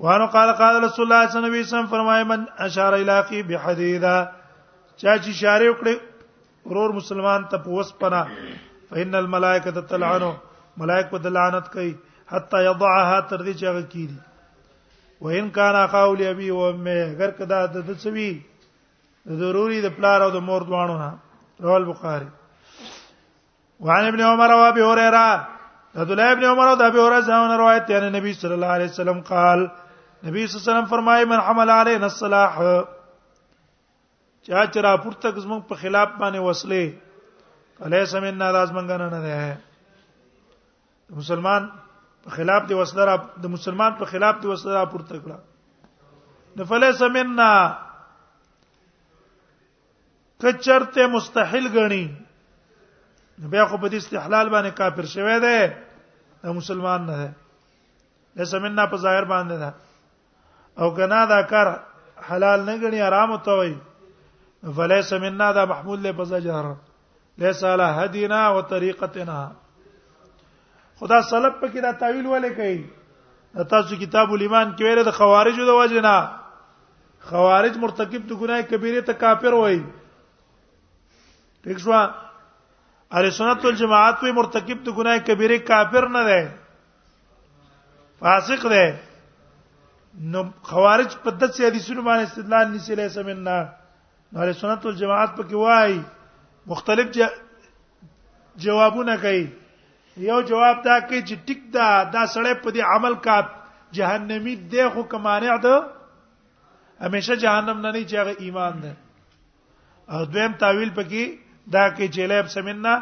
وانه 0.06 0.26
قال 0.36 0.50
قال 0.60 0.76
رسول 0.84 1.06
الله 1.06 1.28
صلی 1.32 1.38
الله 1.38 1.56
علیه 1.56 1.66
وسلم 1.68 1.88
فرمای 1.94 2.24
من 2.32 2.44
اشار 2.66 2.94
الاقی 2.98 3.40
بحدیدا 3.48 4.14
چا 5.02 5.18
چې 5.18 5.30
اشاره 5.30 5.72
وکړي 5.72 5.96
ورور 6.72 6.94
مسلمان 7.00 7.50
ته 7.54 7.58
په 7.66 7.70
وس 7.80 7.92
پنا 8.04 8.22
فإن 8.34 9.16
الملائکه 9.22 9.86
تلعنو 9.94 10.30
ملائکه 10.84 11.20
د 11.26 11.36
لعنت 11.40 11.72
کوي 11.78 11.90
حتا 12.36 12.62
یضعها 12.70 13.20
تر 13.34 13.42
دې 13.48 13.54
چې 13.60 13.66
هغه 13.72 13.90
کیږي 13.90 15.28
وان 15.28 15.50
کان 15.58 15.76
اخاو 15.82 16.14
لی 16.22 16.28
ابي 16.34 16.52
و 16.60 16.70
امه 16.76 17.02
اگر 17.12 17.32
کدا 17.42 17.66
د 17.74 17.88
تسوی 17.92 18.30
ضروری 19.40 19.82
د 19.82 19.88
پلار 19.98 20.22
او 20.22 20.30
د 20.32 20.38
مور 20.48 20.62
دوانو 20.62 20.98
نه 20.98 21.12
رواه 21.64 21.78
البخاري 21.78 22.28
وعن 23.80 24.06
ابن 24.08 24.22
عمر 24.22 24.52
و 24.52 24.62
ابي 24.68 24.82
هريره 24.84 25.48
عبد 25.96 26.12
الله 26.12 26.32
ابن 26.32 26.44
عمر 26.44 26.68
و 26.68 26.72
ابي 26.72 27.02
هريره 27.02 27.22
څخه 27.24 27.58
روایت 27.60 27.88
دی 27.88 27.96
ان 27.96 28.12
نبی 28.16 28.34
صلی 28.34 28.54
الله 28.54 28.68
علیه 28.76 28.86
وسلم 28.90 29.20
قال 29.32 29.60
نبی 30.24 30.48
صلی 30.48 30.60
الله 30.60 30.64
علیه 30.64 30.70
وسلم 30.70 30.86
فرمایي 30.96 31.26
من 31.26 31.40
حمل 31.48 31.70
علينا 31.70 32.06
الصلاح 32.06 32.56
چا 34.48 34.66
چر 34.74 34.96
پورته 34.98 35.42
زموږ 35.42 35.68
په 35.74 35.82
خلاف 35.84 36.10
باندې 36.18 36.40
وصله 36.40 36.94
علیه 37.88 38.04
سمین 38.14 38.38
ناراض 38.44 38.72
منګنه 38.72 39.10
نه 39.14 39.20
ده 39.26 39.58
مسلمان 41.20 41.70
په 42.24 42.30
خلاف 42.40 42.68
دی 42.70 42.74
وصله 42.80 43.18
د 43.44 43.56
مسلمان 43.58 43.92
په 44.02 44.06
خلاف 44.16 44.42
دی 44.42 44.48
وصله 44.54 44.86
پورته 44.96 45.22
کړه 45.22 45.38
نفلیس 46.60 47.02
مننا 47.16 47.50
کچرته 50.44 51.06
مستحیل 51.14 51.68
غني 51.76 52.04
بیا 53.52 53.64
خو 53.72 53.78
په 53.84 53.90
دې 53.90 53.98
استحلال 54.02 54.50
باندې 54.50 54.70
کافر 54.78 55.06
شوی 55.14 55.36
دی 55.46 55.58
دا 56.44 56.52
مسلمان 56.60 57.02
نه 57.08 57.18
دی 57.22 57.28
د 58.42 58.50
سمنا 58.52 58.86
په 58.94 58.98
ظاهر 59.08 59.26
باندې 59.32 59.60
دا 59.64 60.84
او 60.84 60.90
کنا 61.02 61.20
دا 61.34 61.42
کار 61.52 61.68
حلال 62.30 62.60
نه 62.70 62.76
غني 62.86 63.02
حرام 63.08 63.36
ته 63.50 63.58
وي 63.64 63.76
فلیس 64.80 65.14
منا 65.26 65.52
دا 65.60 65.66
محمول 65.74 66.02
له 66.06 66.12
بزجر 66.22 66.72
لیس 67.44 67.64
علی 67.74 67.90
هدینا 68.00 68.40
و 68.56 68.62
طریقتنا 68.72 69.38
خدا 71.04 71.22
سلف 71.34 71.54
په 71.62 71.68
کې 71.68 71.82
دا 71.82 71.92
تعویل 72.04 72.26
ولې 72.26 72.58
کوي 72.62 73.66
تاسو 73.70 73.96
کتاب 74.08 74.32
الایمان 74.34 74.76
کې 74.76 74.82
ویل 74.88 75.04
د 75.06 75.12
خوارجو 75.22 75.66
د 75.70 75.78
وجنه 75.84 76.18
خوارج 77.30 77.78
مرتکب 77.88 78.28
د 78.28 78.40
ګناه 78.40 78.72
کبیره 78.76 79.02
ته 79.10 79.14
کافر 79.24 79.54
وایي 79.64 79.84
ٹھیک 81.64 81.80
شو 81.84 81.94
اهل 81.96 83.30
سنت 83.38 83.64
والجماعت 83.66 84.20
په 84.22 84.32
مرتکب 84.40 84.84
د 84.88 84.94
ګناه 84.98 85.24
کبیره 85.30 85.56
کافر 85.70 86.06
نه 86.16 86.22
ده 86.28 86.42
فاسق 88.24 88.66
ده 88.76 88.84
نو 90.36 90.44
خوارج 90.70 91.16
پدت 91.24 91.56
سے 91.58 91.66
حدیثونو 91.68 92.02
باندې 92.10 92.26
استدلال 92.30 92.72
نسی 92.76 92.96
له 93.00 93.08
سمنا 93.16 93.56
اهل 93.62 94.54
سنت 94.62 94.86
والجماعت 94.90 95.36
په 95.40 95.44
کې 95.50 95.66
وای 95.66 95.98
مختلف 96.74 97.20
جوابونه 98.68 99.16
کوي 99.26 99.44
یو 100.30 100.40
جواب 100.52 100.80
دا 100.88 101.00
کوي 101.00 101.22
چې 101.22 101.36
ټیک 101.50 101.60
دا 101.80 101.90
دا 102.14 102.24
سړی 102.34 102.54
په 102.64 102.70
دې 102.78 102.96
عمل 102.96 103.14
کا 103.28 103.38
جهنمی 103.98 104.56
دی 104.78 104.88
خو 104.96 105.04
کمانع 105.16 105.58
ده 105.68 105.76
همیشه 107.06 107.36
جهنم 107.44 107.82
نه 107.88 107.92
نه 107.98 108.06
چې 108.10 108.16
هغه 108.26 108.48
ایمان 108.48 108.82
ده 108.88 108.96
او 110.16 110.26
دویم 110.34 110.58
تعویل 110.66 110.90
پکې 111.00 111.38
دا 111.74 111.82
کې 111.96 112.08
جلیب 112.18 112.48
سمنا 112.54 112.94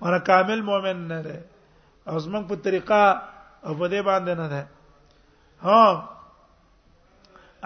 مر 0.00 0.14
کامل 0.26 0.60
مؤمن 0.68 0.98
نه 1.10 1.18
ده 1.26 1.36
او 2.10 2.16
زمنګ 2.26 2.44
په 2.50 2.54
طریقه 2.66 3.00
او 3.66 3.72
په 3.78 3.86
دې 3.92 4.00
باندې 4.10 4.32
نه 4.42 4.46
ده 4.54 4.62
ها 5.68 5.84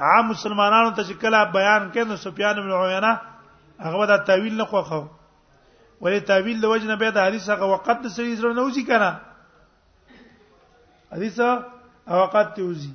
عام 0.09 0.25
مسلمانانو 0.33 0.91
ته 0.99 1.03
شکل 1.11 1.33
بیان 1.57 1.83
کړي 1.93 2.05
نو 2.11 2.15
سفیان 2.25 2.57
بن 2.63 2.73
عیینه 2.79 3.13
هغه 3.85 4.05
دا 4.11 4.17
تعویل 4.31 4.55
نه 4.61 4.65
خوخو 4.73 5.03
ولې 6.01 6.21
تعویل 6.31 6.59
د 6.65 6.67
وجنه 6.75 6.95
به 7.05 7.11
د 7.19 7.21
حدیث 7.29 7.45
هغه 7.53 7.65
وقت 7.75 7.97
د 8.07 8.07
سړي 8.17 8.35
سره 8.41 8.51
نه 8.57 8.63
وځي 8.69 8.85
کنه 8.91 9.11
حدیث 11.15 11.37
هغه 11.47 12.19
وقت 12.25 12.47
ته 12.59 12.63
وځي 12.63 12.93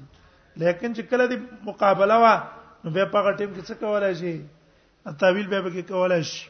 لیکن 0.65 0.89
چې 0.95 1.01
کله 1.13 1.23
د 1.33 1.35
مقابله 1.71 2.15
وا 2.25 2.35
نو 2.83 2.89
به 2.89 3.05
په 3.05 3.17
هغه 3.19 3.31
ټیم 3.37 3.49
کې 3.55 3.61
څه 3.69 3.75
کولای 3.85 4.13
شي 4.21 4.35
تعویل 5.19 5.47
به 5.53 5.59
به 5.65 5.71
کولای 5.89 6.23
شي 6.33 6.45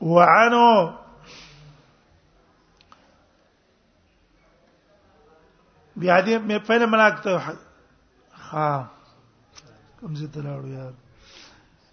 وعنه 0.00 0.98
بيعدي 5.96 6.36
میں 6.48 6.58
پہلے 6.66 6.86
منا 6.86 7.08
کرتا 7.10 7.30
ہوں 7.34 7.54
ہاں 8.52 8.78
کم 10.00 10.14
سے 10.14 10.26
تلاڑو 10.34 10.66
یار 10.68 10.92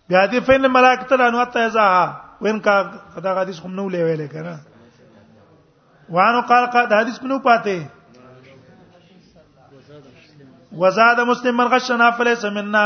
بيعدي 0.10 0.39
فين 0.46 0.72
ملاكتل 0.72 1.32
نو 1.32 1.39
وتا 1.39 1.65
يزا 1.65 1.88
وین 2.41 2.60
کا 2.62 2.80
قدا 3.13 3.41
حدیث 3.41 3.63
ہم 3.65 3.74
نو 3.74 3.88
لے 3.89 4.04
ویلے 4.04 4.28
کنا 4.32 4.56
وانو 6.13 6.41
قال 6.48 6.65
قد 6.74 6.94
حدیث 6.94 7.20
کو 7.20 7.28
نو 7.28 7.39
پاتے 7.48 7.78
وزاد 10.82 11.20
مسلم 11.28 11.58
من 11.58 11.65
غشنا 11.74 12.10
فليس 12.18 12.46
منا 12.46 12.86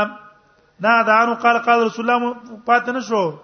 نادى 0.80 1.12
عنه 1.12 1.34
قال 1.44 1.62
قال 1.66 1.86
رسول 1.86 2.10
الله 2.10 3.00
شو 3.08 3.34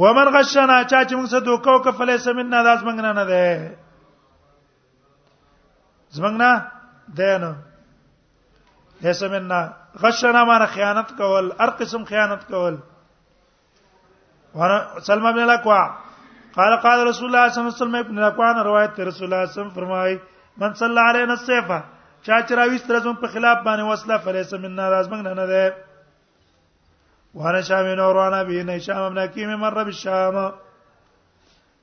ومن 0.00 0.26
غشنا 0.36 0.78
چا 0.90 0.98
چې 1.08 1.12
موږ 1.18 1.28
سره 1.32 1.44
دوکه 1.48 1.70
وکړه 1.74 1.92
فلیس 1.98 2.26
مننا 2.38 2.60
داس 2.68 2.80
موږ 2.86 2.96
نه 3.04 3.12
نه 3.18 3.24
ده 3.28 3.46
زمنګ 6.16 6.36
نه 6.42 6.50
ده 7.20 7.38
نه 7.44 7.50
لیس 9.06 9.22
مننا 9.36 9.60
غشنا 10.02 10.42
مار 10.50 10.66
خیانت 10.74 11.08
کول 11.20 11.46
هر 11.60 11.70
قسم 11.80 12.02
خیانت 12.12 12.42
کول 12.52 12.76
وانا 14.54 14.78
سلمہ 15.06 15.32
بن 15.36 15.42
الاقوا 15.46 15.82
قال 16.58 16.76
قال 16.84 16.98
رسول 17.08 17.28
الله 17.28 17.48
صلی 17.48 17.60
الله 17.60 17.72
علیه 17.72 17.80
وسلم 17.82 17.94
ابن 18.04 18.18
الاقوا 18.22 18.52
روایت 18.70 19.00
رسول 19.00 19.00
الله 19.00 19.12
صلی 19.16 19.26
الله 19.26 19.40
علیه 19.46 19.56
وسلم 19.62 19.70
فرمای 19.78 20.16
من 20.60 20.74
صلی 20.84 21.00
علینا 21.08 21.32
السيفه 21.38 21.80
چا 22.22 22.42
چې 22.42 22.52
راوي 22.62 22.78
سترزم 22.84 23.14
په 23.24 23.34
خلاف 23.34 23.58
باندې 23.58 23.92
وصله 23.92 24.16
فلیس 24.28 24.54
مننا 24.60 24.90
داس 24.94 25.06
موږ 25.12 25.20
نه 25.30 25.34
نه 25.42 25.46
ده 25.52 25.85
وانا 27.36 27.60
شام 27.68 27.84
نور 28.00 28.16
وانا 28.16 28.36
به 28.48 28.60
نه 28.64 28.74
شام 28.84 29.00
ابن 29.06 29.18
حکیم 29.24 29.50
مر 29.60 29.74
بالشام 29.84 30.36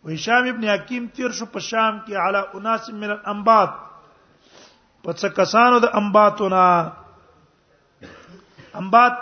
و 0.04 0.06
هشام 0.10 0.44
ابن 0.50 0.64
حکیم 0.74 1.04
تیر 1.16 1.32
شو 1.40 1.46
په 1.46 1.60
شام 1.66 1.98
کې 2.06 2.14
علا 2.28 2.42
اناس 2.60 2.86
من 3.02 3.10
الانبات 3.16 3.74
په 5.04 5.14
څه 5.14 5.28
کسانو 5.40 5.80
د 5.84 5.92
انباتونه 6.00 6.64
انبات 8.82 9.14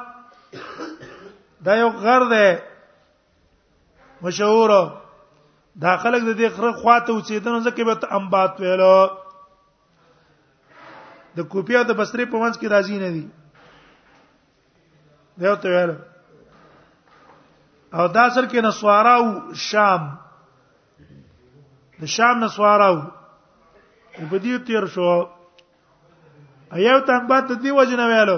دا 1.70 1.76
یو 1.78 1.90
غر 2.04 2.26
ده 2.30 2.46
مشهور 4.28 4.70
دا 5.84 5.96
خلک 6.04 6.22
د 6.28 6.32
دې 6.40 6.50
خره 6.56 6.72
خواته 6.84 7.12
اوسېدنه 7.14 7.60
ځکه 7.68 7.84
به 7.90 7.96
ته 8.06 8.14
انبات 8.20 8.60
ویلو 8.62 8.96
د 11.42 11.50
کوپیا 11.56 11.84
د 11.92 12.00
بصری 12.00 12.26
په 12.32 12.38
منځ 12.38 12.58
کې 12.58 12.68
راځي 12.76 12.98
نه 13.04 13.10
دي 13.18 13.26
دا 15.44 15.54
ته 15.66 15.70
ویلو 15.76 15.96
او 17.94 18.08
دا 18.18 18.26
سر 18.36 18.46
کې 18.52 18.62
نسواراو 18.64 19.24
شام 19.68 20.02
د 22.02 22.04
شام 22.16 22.36
نسواراو 22.44 22.98
په 24.30 24.38
دې 24.44 24.58
تیر 24.68 24.86
شو 24.94 25.08
ایو 26.78 27.00
ته 27.08 27.12
هم 27.18 27.26
بات 27.32 27.48
دی 27.66 27.72
وجنه 27.78 28.06
ویلو 28.12 28.38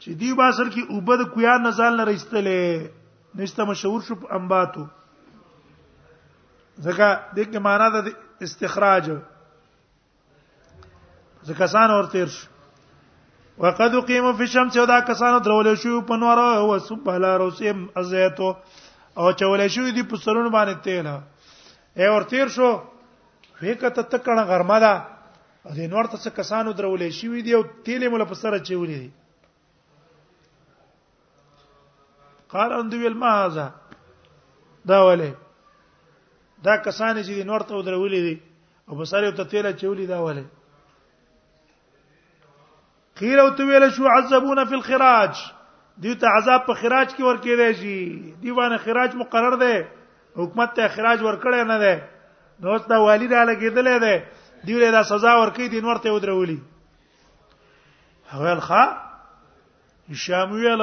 چې 0.00 0.10
دی 0.22 0.30
با 0.40 0.48
سر 0.58 0.68
کې 0.74 0.82
وبد 0.96 1.20
کویا 1.36 1.54
نزال 1.68 1.92
نه 1.98 2.04
رښتلې 2.10 2.62
نشته 3.42 3.62
مشهور 3.70 4.00
شو 4.08 4.14
امباتو 4.40 4.84
ځکه 6.84 7.08
دغه 7.38 7.58
معنا 7.68 7.88
د 7.94 7.96
استخراج 8.48 9.04
ځکه 11.48 11.66
سان 11.76 11.88
اور 11.96 12.06
تیر 12.16 12.28
شو 12.36 12.46
وقد 13.58 13.94
قیمو 14.06 14.30
فی 14.38 14.42
الشمس 14.42 14.74
دا 14.88 14.98
کسانو 15.12 15.38
درول 15.44 15.68
شو 15.82 16.00
په 16.08 16.16
نور 16.22 16.38
او 16.46 16.78
سب 16.88 17.08
لا 17.24 17.36
روسیم 17.42 17.86
ازیتو 18.00 18.50
او 19.18 19.30
چول 19.40 19.66
شو 19.76 19.82
دی 19.96 20.02
په 20.10 20.16
سرونو 20.24 20.50
باندې 20.56 20.82
تیل 20.88 21.06
اے 21.06 22.08
ور 22.14 22.26
تیر 22.32 22.50
شو 22.56 22.68
وکته 23.60 24.02
تکړه 24.02 24.42
غرمه 24.50 24.76
ده 24.84 24.92
دې 25.76 25.88
نور 25.94 26.10
ته 26.16 26.32
کسانو 26.40 26.74
درولې 26.80 27.16
شوې 27.20 27.46
دی 27.46 27.54
او 27.58 27.62
تیلې 27.86 28.08
مول 28.16 28.24
په 28.32 28.38
سره 28.42 28.58
چولې 28.58 29.00
دي 29.04 29.08
قال 32.56 32.76
ان 32.80 32.92
دی 32.92 33.14
ما 33.24 33.32
هذا 33.38 33.66
دا 34.92 35.00
ولې 35.06 35.32
دا 36.68 36.76
کسان 36.90 37.16
چې 37.22 37.50
نور 37.52 37.66
ته 37.72 37.82
درولې 37.88 38.28
دي 38.28 38.36
او 38.88 39.00
په 39.00 39.10
سره 39.14 39.30
ته 39.40 39.50
تیلې 39.54 39.82
چولې 39.82 40.14
دا 40.14 40.20
ولې 40.26 40.46
قیل 43.18 43.38
او 43.40 43.48
تویل 43.56 43.84
شو 43.96 44.04
عذبون 44.08 44.64
فی 44.64 44.74
الخراج 44.74 45.36
دی 46.00 46.14
ته 46.14 46.26
عذاب 46.38 46.66
په 46.66 46.74
خراج 46.80 47.08
کې 47.14 47.22
ور 47.22 47.36
کېدای 47.44 47.72
شي 47.80 47.96
دی 48.40 48.52
باندې 48.58 48.84
خراج 48.88 49.10
مقرر 49.20 49.54
دی 49.62 49.76
حکومت 50.40 50.68
ته 50.78 50.82
خراج 50.96 51.18
ور 51.22 51.36
کړی 51.44 51.60
نه 51.70 51.76
دی 51.84 51.94
نو 52.64 52.70
دا 52.90 52.96
والی 53.04 53.26
را 53.28 53.42
لګیدل 53.52 53.86
دی 54.04 54.16
دی 54.66 54.74
له 54.82 54.88
دا 54.96 55.02
سزا 55.12 55.32
ور 55.40 55.50
کوي 55.58 55.68
دین 55.76 55.84
ورته 55.84 56.08
ودرولي 56.12 56.58
هغه 58.34 58.52
ښا 58.68 58.84
هشام 60.10 60.52
ویل 60.52 60.82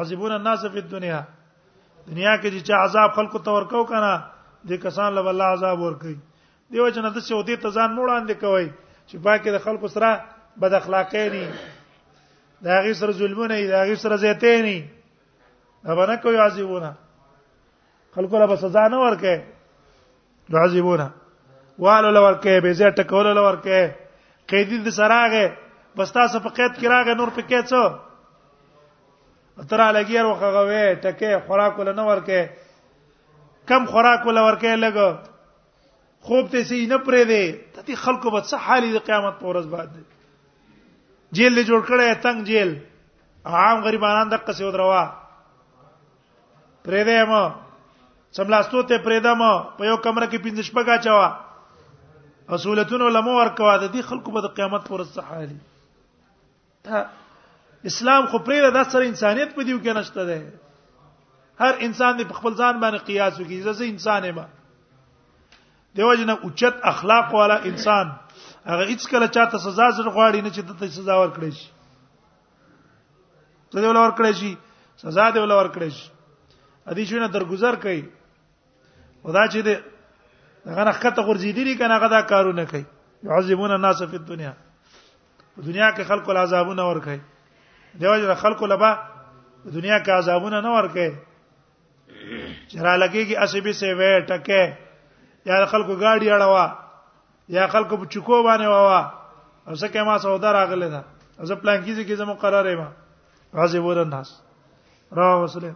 عذابون 0.00 0.32
الناس 0.32 0.62
في 0.66 0.78
الدنيا 0.84 1.20
دنیا 2.10 2.34
کې 2.36 2.48
چې 2.66 2.72
عذاب 2.84 3.10
خلکو 3.20 3.38
ته 3.46 3.50
ورکاو 3.56 3.84
کنه 3.92 4.12
دې 4.66 4.76
کسان 4.82 5.08
له 5.18 5.28
الله 5.34 5.44
عذاب 5.56 5.78
ورکې 5.80 6.14
دیو 6.72 6.86
چې 6.90 6.98
نه 7.04 7.10
د 7.16 7.18
څه 7.18 7.34
ودی 7.40 7.54
ته 7.64 7.68
ځان 7.70 7.90
موړان 7.96 8.22
دي 8.28 8.34
کوي 8.44 8.66
چې 9.06 9.16
باکې 9.28 9.48
د 9.56 9.58
خلکو 9.68 9.86
سره 9.94 10.10
بد 10.64 10.72
اخلاقی 10.80 11.24
دي 11.36 11.46
دا 12.66 12.74
غي 12.84 12.94
سره 13.00 13.12
ظلمونه 13.22 13.54
دي 13.54 13.66
دا 13.72 13.78
غي 13.88 13.96
سره 14.04 14.16
زیاتې 14.24 14.52
دي 14.68 14.78
دا 15.84 15.88
باندې 15.94 16.16
کوي 16.28 16.36
عذابونه 16.46 16.90
خلکو 18.18 18.34
له 18.38 18.46
سزا 18.66 18.84
نه 18.88 18.96
ورکې 19.04 19.36
يعذبونه 20.50 21.10
والو 21.78 22.10
لور 22.10 22.34
کې 22.40 22.60
به 22.66 22.72
زه 22.80 22.90
ټکول 23.00 23.26
لور 23.40 23.54
کې 23.66 24.48
قیدی 24.52 24.78
د 24.86 24.96
سراغه 24.98 25.44
بس 25.98 26.12
تاسو 26.18 26.40
په 26.46 26.56
قید 26.58 26.72
کې 26.78 26.86
راغه 26.94 27.14
نور 27.20 27.28
په 27.38 27.42
کې 27.48 27.68
څو 27.74 27.82
تر 29.70 29.80
علاګي 29.80 30.22
وروخه 30.22 30.50
غوي 30.54 30.84
ټکه 31.02 31.40
خوراک 31.46 31.78
ول 31.78 31.90
نه 31.94 32.06
ورکه 32.06 32.50
کم 33.72 33.86
خوراک 33.94 34.26
ول 34.26 34.38
ورکه 34.44 34.74
لګو 34.74 35.16
خوب 36.28 36.50
ته 36.54 36.62
سي 36.70 36.80
نه 36.86 36.96
پرې 36.96 37.24
دي 37.32 37.52
ته 37.80 37.94
خلکو 38.04 38.30
به 38.36 38.40
څه 38.46 38.56
حالي 38.66 38.92
د 38.94 39.04
قیامت 39.08 39.40
پر 39.40 39.46
ورځ 39.46 39.66
باندې 39.66 40.00
جیل 41.38 41.52
له 41.58 41.62
جوړ 41.62 41.80
کړه 41.90 42.22
تنگ 42.28 42.44
جیل 42.52 42.72
عام 43.64 43.84
غریبانان 43.88 44.28
د 44.32 44.40
قصې 44.46 44.62
ودروا 44.68 45.04
پرې 46.84 47.04
دې 47.10 47.24
ما 47.32 47.44
سملاستو 48.36 48.82
ته 48.90 48.98
پرېدم 49.04 49.42
په 49.78 49.86
یو 49.90 49.96
کمره 50.04 50.26
کې 50.28 50.44
پینځه 50.44 50.62
شپږا 50.68 50.96
چوا 51.06 51.24
اصولتون 52.58 53.02
علماء 53.08 53.34
ورکوا 53.38 53.72
د 53.82 53.90
دې 53.94 54.02
خلکو 54.12 54.32
په 54.36 54.52
قیامت 54.60 54.86
پر 54.88 55.02
صحالي 55.16 55.56
دا 56.88 57.02
اسلام 57.90 58.26
خو 58.30 58.38
پرېده 58.46 58.70
د 58.76 58.88
سره 58.94 59.08
انسانيت 59.12 59.52
په 59.56 59.68
دیو 59.68 59.78
کې 59.80 59.96
نشته 59.98 60.24
ده 60.30 61.64
هر 61.64 61.82
انسان 61.88 62.16
دی 62.18 62.24
په 62.30 62.40
خپل 62.40 62.54
ځان 62.62 62.80
باندې 62.84 63.04
قیاس 63.10 63.34
وکړي 63.38 63.68
زه 63.68 63.90
انسان 63.92 64.28
یم 64.30 64.40
دیو 66.00 66.14
جن 66.22 66.30
اوچت 66.34 66.76
اخلاق 66.92 67.32
والا 67.38 67.56
انسان 67.70 68.12
هغه 68.70 68.84
هیڅ 68.92 69.06
کله 69.14 69.26
چاته 69.38 69.58
سزا 69.66 69.90
زر 69.98 70.08
غواړي 70.08 70.46
نه 70.46 70.54
چې 70.54 70.68
دته 70.70 70.94
سزا 70.96 71.18
ورکړي 71.20 71.60
شي 71.60 71.68
ته 73.72 73.84
دی 73.86 73.90
ولور 73.92 74.16
کړی 74.20 74.32
شي 74.40 75.06
سزا 75.06 75.28
دی 75.36 75.42
ولور 75.46 75.70
کړی 75.74 75.98
شي 75.98 76.58
ادي 76.94 77.04
شونه 77.10 77.28
درگذر 77.36 77.76
کوي 77.84 78.02
ودا 79.24 79.46
چې 79.48 79.58
دې 79.66 79.74
هغه 80.66 80.84
نه 80.84 80.92
خطه 80.92 81.22
غورځېدلی 81.22 81.74
کنه 81.78 81.94
هغه 81.96 82.08
دا 82.14 82.20
کارونه 82.30 82.64
کوي 82.66 82.84
يعذبون 83.24 83.70
الناس 83.72 84.02
فی 84.02 84.16
الدنيا 84.16 84.52
په 85.56 85.60
دنیا 85.62 85.88
کې 85.96 86.02
خلکو 86.10 86.32
له 86.32 86.40
عذابونه 86.40 86.84
ور 86.88 86.98
کوي 87.06 87.20
دیو 88.00 88.16
جن 88.20 88.34
خلکو 88.44 88.66
لبا 88.66 88.90
دنیا 89.64 89.98
کې 89.98 90.10
عذابونه 90.18 90.60
نه 90.60 90.68
ور 90.74 90.88
کوي 90.96 91.10
چرا 92.68 92.98
لګيږي 92.98 93.36
اسبي 93.42 93.72
سي 93.72 93.92
وې 93.94 94.26
ټکه 94.26 94.76
یا 95.50 95.66
خلکو 95.74 95.96
گاډي 96.02 96.28
اړوا 96.32 96.74
یا 97.56 97.66
خلکو 97.74 97.96
په 98.02 98.06
چکو 98.16 98.42
باندې 98.42 98.66
واوا 98.66 99.02
او 99.68 99.74
څه 99.74 99.86
کې 99.92 100.00
ما 100.06 100.18
سودا 100.18 100.52
راغله 100.58 100.88
ده 100.94 101.02
زه 101.50 101.54
پلان 101.54 101.82
کیږي 101.84 102.02
کې 102.06 102.12
زمو 102.20 102.34
قرار 102.42 102.66
یم 102.66 102.84
غازی 103.54 103.78
ورن 103.78 104.08
ناس 104.08 104.28
را 105.16 105.34
وسلم 105.38 105.74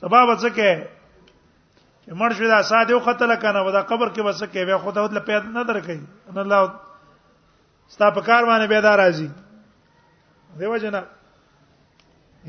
سبب 0.00 0.26
څه 0.40 0.48
کې 0.56 0.84
مړ 2.10 2.32
شو 2.36 2.46
دا 2.50 2.56
ساده 2.68 2.96
قتل 3.06 3.32
کنه 3.42 3.60
ودا 3.66 3.80
قبر 3.88 4.08
کې 4.08 4.20
وسه 4.26 4.46
کې 4.52 4.60
بیا 4.70 4.78
خدای 4.86 5.08
له 5.18 5.22
پیدا 5.26 5.48
نه 5.58 5.62
درکې 5.70 5.98
ان 6.30 6.38
الله 6.42 6.60
ستا 7.94 8.06
په 8.16 8.20
کار 8.28 8.42
باندې 8.50 8.66
بيدار 8.72 8.96
راځي 9.00 9.28
دیو 10.62 10.76
جنا 10.84 11.02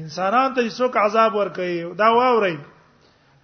انسانان 0.06 0.48
ته 0.56 0.62
څوک 0.80 0.94
عذاب 1.04 1.32
ور 1.42 1.48
کوي 1.60 1.78
دا 2.02 2.08
واوري 2.18 2.58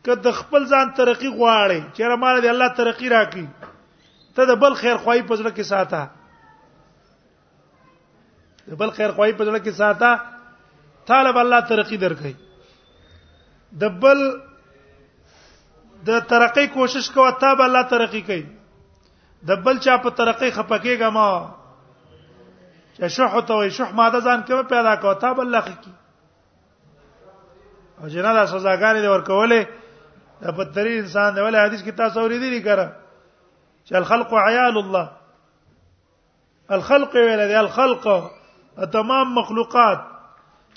کله 0.08 0.32
خپل 0.40 0.62
ځان 0.66 0.96
ترقی 1.02 1.30
غواړي 1.30 1.82
چیرې 1.94 2.18
مال 2.26 2.36
دی 2.42 2.50
الله 2.56 2.68
ترقی 2.82 3.08
راکړي 3.16 3.48
ته 4.36 4.42
د 4.54 4.56
بل 4.66 4.74
خیر 4.82 4.98
خوای 5.06 5.22
په 5.22 5.34
ځل 5.44 5.52
کې 5.54 5.62
ساته 5.72 6.02
د 8.74 8.76
بل 8.84 8.90
خیر 9.00 9.12
خوای 9.16 9.34
په 9.40 9.44
ځل 9.46 9.56
کې 9.62 9.70
ساته 9.82 10.10
طالب 11.14 11.36
الله 11.46 11.60
ترقی 11.74 11.98
درکړي 12.06 12.34
د 13.82 13.84
بل 14.04 14.20
د 16.08 16.28
ترقې 16.32 16.66
کوشش 16.74 17.10
کوه 17.16 17.32
ته 17.40 17.56
به 17.60 17.64
الله 17.70 17.82
ترقې 17.94 18.22
کوي 18.28 18.44
د 19.50 19.62
بل 19.66 19.78
چا 19.86 19.96
په 20.04 20.10
ترقې 20.20 20.50
خپکیږه 20.58 21.10
ما 21.18 21.28
چې 22.96 23.08
شح 23.16 23.34
ته 23.50 23.54
وي 23.60 23.70
شح 23.80 23.92
ماده 23.98 24.20
ځان 24.20 24.40
کې 24.48 24.70
پیدا 24.76 24.94
کوه 25.04 25.14
ته 25.26 25.34
به 25.40 25.48
الله 25.48 25.62
خکی 25.68 25.92
او 28.00 28.08
جنادا 28.16 28.44
سزاګانې 28.46 29.02
دې 29.04 29.10
ورکولې 29.12 29.62
د 30.42 30.48
بدتري 30.58 30.98
انسان 30.98 31.36
دی 31.36 31.42
ولې 31.42 31.60
حدیث 31.68 31.82
کې 31.84 31.92
تاسو 32.02 32.20
ورېدې 32.22 32.62
کړه 32.64 32.88
چې 33.88 33.96
الخلق 33.96 34.34
عيال 34.48 34.76
الله 34.78 35.10
الخلق 36.78 37.16
ویل 37.16 37.48
دي 37.48 37.56
الخلق 37.60 38.04
تمام 38.92 39.32
مخلوقات 39.38 40.00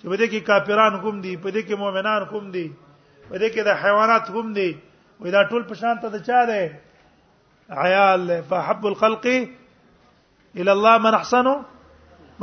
چې 0.01 0.05
بده 0.05 0.27
کې 0.27 0.41
کافران 0.51 1.01
کوم 1.01 1.21
دي 1.27 1.37
بده 1.37 1.63
کې 1.63 1.75
مؤمنان 1.83 2.25
کوم 2.31 2.51
دي 2.55 2.67
بده 3.31 3.49
کې 3.49 3.63
د 3.69 3.79
حیوانات 3.83 4.29
کوم 4.37 4.53
دي 4.57 4.73
وې 5.23 5.31
دا 5.31 5.43
ټول 5.51 5.63
په 5.71 5.75
شان 5.81 5.95
ته 6.03 6.09
د 6.15 6.17
چا 6.27 6.41
دی 6.51 6.63
عیال 7.83 8.23
فحب 8.49 8.83
الخلق 8.91 9.27
الى 9.33 10.71
الله 10.73 10.95
من 11.05 11.13
احسنه 11.19 11.55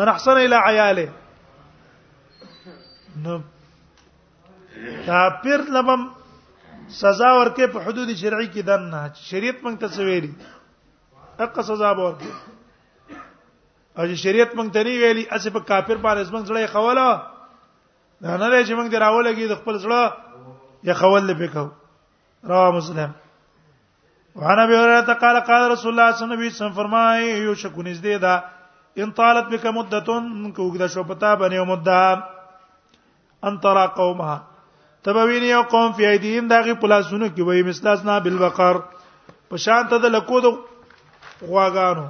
من 0.02 0.08
احسن 0.12 0.36
الى 0.42 0.58
عياله 0.68 1.08
نو 3.26 3.34
کافر 5.10 5.60
لبم 5.80 6.06
سزا 7.02 7.32
ورکه 7.40 7.66
په 7.74 7.80
حدود 7.88 8.10
شرعي 8.22 8.48
کې 8.54 8.62
دنه 8.70 9.02
شریعت 9.24 9.58
مونږ 9.66 9.76
ته 9.82 9.88
سويري 9.98 10.32
اقا 11.48 11.62
سزا 11.72 11.90
ورکه 12.00 12.34
او 13.18 14.06
چې 14.06 14.16
شریعت 14.24 14.50
مونږ 14.60 14.74
ته 14.78 14.86
نی 14.90 14.94
ویلي 15.04 15.28
اسې 15.34 15.50
په 15.58 15.62
کافر 15.74 15.98
باندې 16.08 16.28
زمونږ 16.32 16.44
سره 16.48 16.72
خوله 16.78 17.10
دا 18.24 18.32
نه 18.44 18.48
لري 18.48 18.64
چې 18.66 18.74
مونږ 18.82 18.90
دراولګي 18.96 19.46
د 19.54 19.56
خپل 19.64 19.76
سره 19.84 20.02
یا 20.88 20.94
خول 21.04 21.24
لپاره 21.30 21.50
کوو 21.54 21.70
رواه 22.46 22.72
مسلم 22.72 23.12
وعن 24.36 24.60
ابي 24.60 24.76
هريره 24.76 25.14
قال 25.14 25.40
قال 25.40 25.72
رسول 25.72 25.92
الله 25.92 26.12
صلى 26.12 26.26
الله 26.26 26.36
عليه 26.36 26.52
وسلم 26.56 26.72
فرمای 26.72 27.26
یو 27.26 27.56
شکو 27.56 27.84
نږدې 27.84 28.18
ده 28.18 28.44
ان 28.98 29.12
طالت 29.12 29.48
بك 29.54 29.66
مدتون 29.80 30.52
کوګدا 30.58 30.88
شو 30.94 31.04
پتا 31.04 31.36
باندې 31.36 31.68
مدة 31.72 32.24
ان 33.44 33.58
ترى 33.62 33.88
قومها 33.88 34.42
تبوین 35.04 35.44
یو 35.44 35.62
قوم 35.62 35.92
فی 35.94 36.06
ایدیهم 36.06 36.48
داغه 36.48 36.74
پلاسونو 36.74 37.28
کې 37.28 37.42
وای 37.48 37.64
مسلاسنا 37.64 38.20
بالبقر 38.20 38.80
په 39.50 39.58
شان 39.66 39.88
ته 39.88 39.98
د 39.98 40.06
لکو 40.16 40.40
د 40.46 40.58
غواګانو 41.42 42.08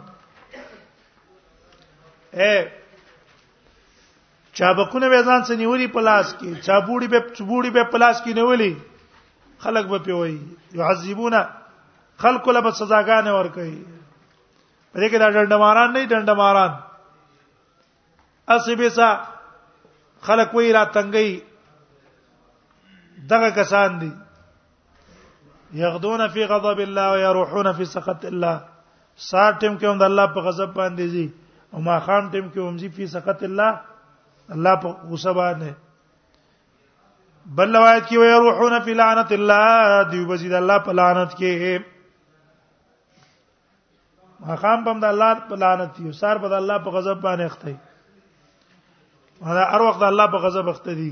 اے 2.34 2.54
چابکونه 4.54 5.10
به 5.10 5.22
ځان 5.22 5.42
څه 5.44 5.52
نیولې 5.52 5.88
پلاس 5.98 6.36
کې 6.40 6.62
چابوړي 6.64 7.08
به 7.08 7.20
چبوړي 7.36 7.70
به 7.70 7.84
پلاس 7.84 8.22
کې 8.22 8.36
نیولې 8.36 8.89
خلق 9.60 9.86
به 9.90 10.00
پیوي 10.00 10.40
يعذبون 10.74 11.36
خلق 12.18 12.50
له 12.50 12.62
به 12.62 12.72
سزاګان 12.80 13.28
ور 13.38 13.48
کوي 13.56 13.80
پدې 14.94 15.08
کې 15.12 15.18
دا 15.22 15.30
ډنډماران 15.36 15.90
نه 15.96 16.02
ډنډماران 16.12 16.72
اسبیسا 18.56 19.10
خلق 20.26 20.50
وی 20.56 20.72
را 20.78 20.84
تنګي 20.96 21.32
دغه 23.30 23.50
کسان 23.58 23.92
دي 24.02 24.12
یغدون 25.84 26.22
فی 26.34 26.42
غضب 26.52 26.80
الله 26.88 27.10
و 27.14 27.18
یروحون 27.28 27.68
فی 27.78 27.86
سخط 27.96 28.26
الله 28.26 28.58
سار 29.30 29.52
ټیم 29.62 29.74
کې 29.80 29.86
هم 29.90 29.98
د 29.98 30.04
الله 30.04 30.28
په 30.34 30.40
غضب 30.46 30.72
باندې 30.80 31.06
زی 31.14 31.34
او 31.74 31.82
ما 31.82 32.00
خام 32.00 32.24
ټیم 32.32 32.46
کې 32.54 32.60
هم 32.68 32.78
زی 32.78 32.90
فی 32.96 33.08
سخط 33.08 33.44
الله 33.44 33.82
الله 34.54 34.76
په 34.82 34.90
غصه 35.10 35.34
باندې 35.34 35.72
بل 37.58 37.76
روایت 37.76 38.06
کې 38.08 38.16
وي 38.18 38.32
روحون 38.48 38.74
فی 38.88 38.94
لعنت 38.98 39.32
الله 39.38 39.78
دی 40.10 40.18
بزید 40.32 40.52
الله 40.58 40.82
په 40.88 40.94
لعنت 41.00 41.32
کې 41.38 41.86
مقام 44.50 44.82
پم 44.88 45.00
د 45.04 45.06
الله 45.14 45.30
په 45.54 45.58
لعنت 45.64 45.96
دی 46.00 46.12
سار 46.20 46.40
په 46.44 46.52
د 46.52 46.60
الله 46.64 46.78
په 46.88 46.92
غضب 46.98 47.18
باندې 47.24 47.46
اخته 47.54 47.70
دا 49.60 49.66
هر 49.72 49.82
وخت 49.88 50.02
الله 50.10 50.28
په 50.36 50.40
غضب 50.46 50.70
اخته 50.74 50.94
دي 51.00 51.10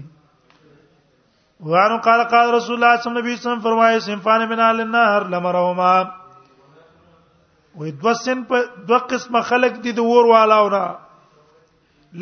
وانو 1.72 1.98
قال 2.10 2.22
قال 2.36 2.46
رسول 2.56 2.76
الله 2.76 3.02
صلی 3.02 3.12
الله 3.12 3.24
علیه 3.26 3.40
وسلم 3.40 3.64
فرمایي 3.68 3.98
سنفان 4.10 4.42
من 4.52 4.60
اهل 4.66 4.78
النار 4.84 5.22
لمرهما 5.36 5.96
وې 6.04 7.90
دو 8.04 8.14
سن 8.20 8.44
په 8.52 8.60
دو 8.94 8.98
قسم 9.16 9.42
خلق 9.50 9.82
دي 9.88 9.92
د 10.02 10.12
ور 10.12 10.30
والاونه 10.34 10.84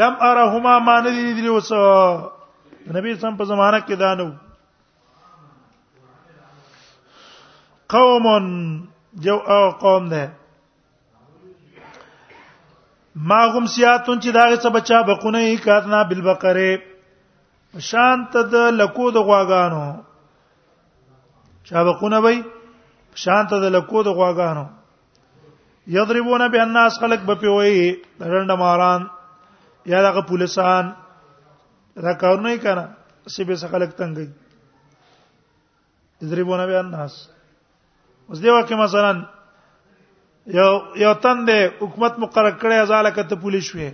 لم 0.03 0.17
ارهما 0.29 0.77
ما 0.89 0.95
ندي 1.09 1.27
دي 1.41 1.49
وسو 1.57 1.83
نبی 2.93 3.13
سم 3.21 3.35
په 3.37 3.43
زمانہ 3.49 3.77
کې 3.87 3.95
دانو 3.99 4.29
قوم 7.93 8.25
جو 9.27 9.35
او 9.55 9.69
قوم 9.83 10.09
ده 10.09 10.31
ما 13.31 13.39
غم 13.55 13.65
سیاتون 13.75 14.19
چې 14.19 14.31
داغه 14.31 14.55
څه 14.57 14.69
بچا 14.75 14.99
بقونه 15.07 15.39
یې 15.39 15.63
کاتنا 15.63 16.01
بالبقره 16.11 16.81
شان 17.87 18.25
ته 18.35 18.41
د 18.55 18.77
لکو 18.81 19.07
د 19.15 19.25
غواګانو 19.29 19.87
چا 21.69 21.83
بقونه 21.87 22.19
وای 22.25 22.37
شان 23.23 23.47
ته 23.53 23.59
د 23.63 23.73
لکو 23.77 24.03
د 24.09 24.15
غواګانو 24.19 25.95
یضربون 25.97 26.45
به 26.57 26.61
الناس 26.65 26.99
خلق 26.99 27.25
بپوي 27.31 27.89
رند 28.35 28.51
ماران 28.63 29.09
یا 29.93 30.01
دغه 30.09 30.21
پولیسان 30.29 30.93
دا 32.03 32.13
کار 32.13 32.37
نه 32.39 32.57
کنا 32.57 32.85
چې 33.25 33.43
به 33.47 33.55
څه 33.55 33.67
خلک 33.71 33.89
تنګي 33.97 34.27
تدریبونه 36.19 36.65
بیان 36.67 36.91
ناس 36.91 37.13
اوس 38.29 38.39
دی 38.43 38.49
واکه 38.49 38.75
مثلا 38.75 39.11
یو 40.57 40.69
یو 41.01 41.13
تند 41.25 41.49
حکومت 41.81 42.19
مقرر 42.19 42.51
کړی 42.59 42.73
ازاله 42.79 43.09
کته 43.15 43.35
پولیس 43.41 43.63
شوی 43.63 43.89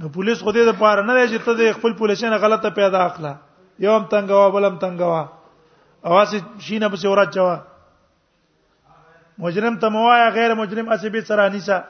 نو 0.00 0.08
پولیس 0.08 0.42
خو 0.42 0.50
دې 0.52 0.64
د 0.66 0.74
پاره 0.80 1.02
نه 1.04 1.14
دی 1.18 1.26
چې 1.38 1.44
ته 1.44 1.52
د 1.60 1.72
خپل 1.78 1.92
پولیسین 2.02 2.34
غلطه 2.38 2.70
پیدا 2.80 3.00
اخلا 3.04 3.32
یو 3.84 3.92
هم 3.96 4.04
تنګوا 4.08 4.52
بل 4.56 4.64
هم 4.68 4.78
تنګوا 4.78 5.28
اواز 6.04 6.34
شینه 6.66 6.88
په 6.96 7.02
سورات 7.04 7.32
چوا 7.38 7.56
مجرم 9.46 9.78
ته 9.78 9.88
موایا 9.94 10.28
غیر 10.40 10.54
مجرم 10.64 10.88
اسی 10.98 11.08
به 11.14 11.20
سره 11.30 11.42
انیسا 11.50 11.80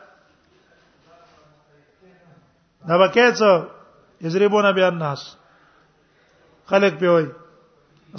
دا 2.88 3.02
وکړه 3.06 3.77
یضربون 4.20 4.70
بیا 4.74 4.86
الناس 4.86 5.20
خلق 6.70 6.98
په 7.00 7.08
وای 7.12 7.26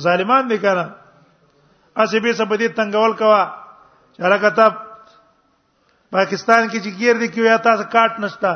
ظالمان 0.03 0.43
دي 0.49 0.57
کنه 0.63 0.85
اسی 2.01 2.19
به 2.19 2.33
سبدی 2.33 2.67
تنگول 2.77 3.13
کوا 3.19 3.41
چرکته 4.17 4.65
پاکستان 6.15 6.69
کې 6.71 6.79
چې 6.83 6.91
ګیر 6.99 7.15
دي 7.21 7.27
کې 7.27 7.39
یا 7.51 7.57
تاسو 7.67 7.83
کاټ 7.93 8.13
نشتا 8.23 8.51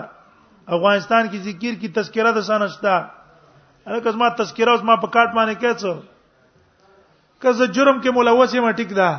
افغانستان 0.75 1.23
کې 1.31 1.37
ذکر 1.49 1.73
کی 1.81 1.87
تذکرہ 1.97 2.31
د 2.31 2.39
سن 2.47 2.59
نشتا 2.65 2.93
هغه 3.87 3.99
کزما 4.05 4.27
تذکرہ 4.41 4.71
اوس 4.71 4.83
ما 4.87 4.95
په 5.03 5.07
کاټ 5.15 5.29
باندې 5.35 5.55
کېڅو 5.61 5.93
کزه 7.41 7.65
جرم 7.75 8.01
کې 8.01 8.09
ملوث 8.17 8.53
ما 8.65 8.71
ټیک 8.79 8.93
ده 8.99 9.09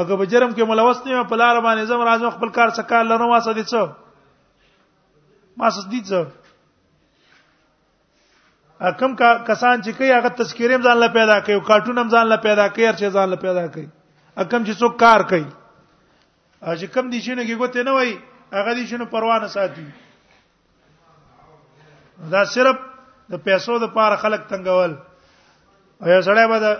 هغه 0.00 0.16
به 0.20 0.24
جرم 0.32 0.54
کې 0.54 0.64
ملوث 0.70 0.98
نه 1.06 1.22
په 1.32 1.36
لار 1.42 1.56
باندې 1.66 1.84
زم 1.90 2.02
راځم 2.08 2.30
خپل 2.36 2.48
کار 2.58 2.68
سکار 2.78 3.04
لرم 3.10 3.30
واسه 3.34 3.52
دي 3.58 3.64
څو 3.72 3.82
ما 5.60 5.70
سس 5.76 5.90
دي 5.92 6.00
څو 6.12 6.24
کم 8.98 9.14
کسان 9.16 9.82
چې 9.82 9.92
کوي 9.96 10.10
هغه 10.12 10.28
تذکیره 10.36 10.76
ځان 10.88 10.96
له 11.00 11.08
پیدا 11.14 11.38
کوي 11.46 11.54
او 11.54 11.60
کارټون 11.70 11.98
ځان 12.18 12.26
له 12.28 12.36
پیدا 12.44 12.66
کوي 12.74 12.86
هر 12.88 12.96
څه 13.00 13.08
ځان 13.20 13.28
له 13.32 13.36
پیدا 13.40 13.64
کوي 13.74 13.86
کم 14.50 14.64
چې 14.68 14.72
څوک 14.82 14.94
کار 15.02 15.20
کوي 15.32 15.44
چې 16.78 16.86
کم 16.94 17.10
دي 17.14 17.20
شنو 17.26 17.42
کې 17.42 17.54
ګوته 17.62 17.82
نه 17.88 17.92
وای 17.96 18.12
هغه 18.58 18.72
دي 18.78 18.84
شنو 18.92 19.04
پروا 19.10 19.34
نه 19.42 19.46
ساتي 19.56 19.84
دا 22.34 22.44
صرف 22.54 22.78
د 23.34 23.42
پیسو 23.48 23.76
د 23.82 23.92
پاره 23.96 24.16
خلک 24.22 24.48
تنگول 24.52 24.94
ایا 26.06 26.20
سړی 26.28 26.48
به 26.52 26.72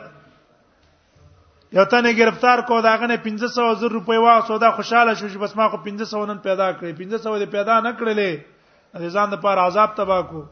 یو 1.81 1.85
تنه 1.97 2.13
گرفتار 2.23 2.59
کو 2.73 2.81
داغه 2.89 3.11
نه 3.13 3.19
1500 3.27 3.67
زر 3.83 3.91
روپۍ 3.99 4.23
وا 4.27 4.39
سودا 4.47 4.71
خوشاله 4.81 5.13
شو 5.15 5.29
چې 5.29 5.39
بس 5.45 5.53
ما 5.61 5.69
خو 5.75 5.83
1500 5.85 6.33
نن 6.33 6.41
پیدا 6.49 6.71
کړې 6.81 7.21
1500 7.21 7.45
دې 7.45 7.53
پیدا 7.59 7.79
نه 7.89 7.93
کړلې 8.01 9.13
ځان 9.19 9.37
د 9.37 9.45
پاره 9.49 9.69
عذاب 9.73 9.95
تبا 10.01 10.19
کو 10.33 10.43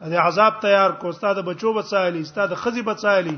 د 0.00 0.14
عذاب 0.22 0.60
تیار 0.62 0.90
کو 1.02 1.08
استاد 1.08 1.34
بچو 1.46 1.72
بچایلی 1.72 2.20
استاد 2.22 2.48
خزي 2.56 2.82
بچایلی 2.88 3.36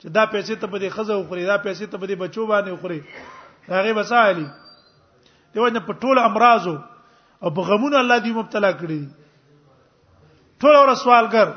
چې 0.00 0.08
دا 0.14 0.24
پیسې 0.30 0.54
ته 0.62 0.66
به 0.74 0.78
دي 0.78 0.88
خزه 0.90 1.16
وخوري 1.18 1.44
دا 1.46 1.56
پیسې 1.58 1.86
ته 1.90 1.98
به 1.98 2.06
دي 2.06 2.14
بچو 2.14 2.46
باندې 2.46 2.70
وخوري 2.72 3.02
هغه 3.68 3.92
بچایلی 3.98 4.46
دیو 5.54 5.68
نه 5.76 5.80
په 5.80 5.92
ټول 6.00 6.18
امراضو 6.24 6.74
او 7.42 7.50
په 7.56 7.60
غمونو 7.70 7.98
الله 8.02 8.18
دې 8.18 8.30
مبتلا 8.42 8.70
کړی 8.72 9.04
ټول 10.62 10.76
ور 10.76 10.94
سوالګر 10.94 11.48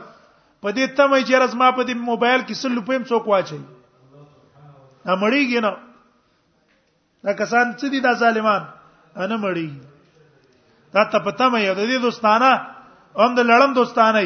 په 0.62 0.72
دې 0.72 0.88
تمه 1.02 1.20
چې 1.20 1.34
راز 1.45 1.54
ما 1.62 1.70
په 1.72 1.84
دې 1.84 1.95
موبایل 2.10 2.41
کې 2.41 2.54
سل 2.62 2.72
لپیم 2.80 3.04
څوک 3.12 3.28
واچي 3.34 3.56
نه 3.60 5.16
مړیږي 5.16 5.62
نه 5.68 5.78
دا 7.30 7.34
کسان 7.43 7.70
چې 7.78 7.89
دي 7.95 8.00
دا 8.10 8.14
ظالمان 8.26 8.66
انا 9.18 9.38
مړیږي 9.38 10.97
دا 10.97 11.06
ته 11.14 11.20
پته 11.30 11.50
مې 11.52 11.60
یو 11.70 11.74
د 11.80 11.86
دې 11.86 12.02
دوستانه 12.10 12.52
هم 13.20 13.32
د 13.39 13.41
لړم 13.51 13.72
دوستانه 13.80 14.22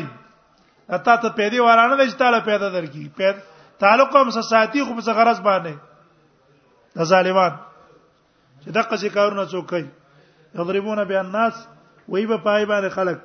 اته 0.96 1.14
ته 1.26 1.30
پیدا 1.39 1.60
ورانه 1.66 1.96
لښتاله 2.02 2.39
پیدا 2.50 2.68
درکی 2.78 3.06
پید 3.20 3.36
تعلق 3.84 4.12
هم 4.20 4.28
ساتي 4.38 4.82
خو 4.88 4.94
په 5.00 5.12
غرض 5.20 5.39
باندې 5.50 5.74
د 7.02 7.04
ظالمان 7.12 7.52
چې 8.64 8.70
دغه 8.78 8.96
څه 9.02 9.10
کارونه 9.18 9.44
څوک 9.54 9.66
کوي 9.74 9.88
یضربون 10.56 11.04
بیا 11.12 11.20
الناس 11.26 11.56
وی 12.16 12.26
په 12.34 12.38
پای 12.48 12.64
باندې 12.74 12.89
خلق 13.00 13.20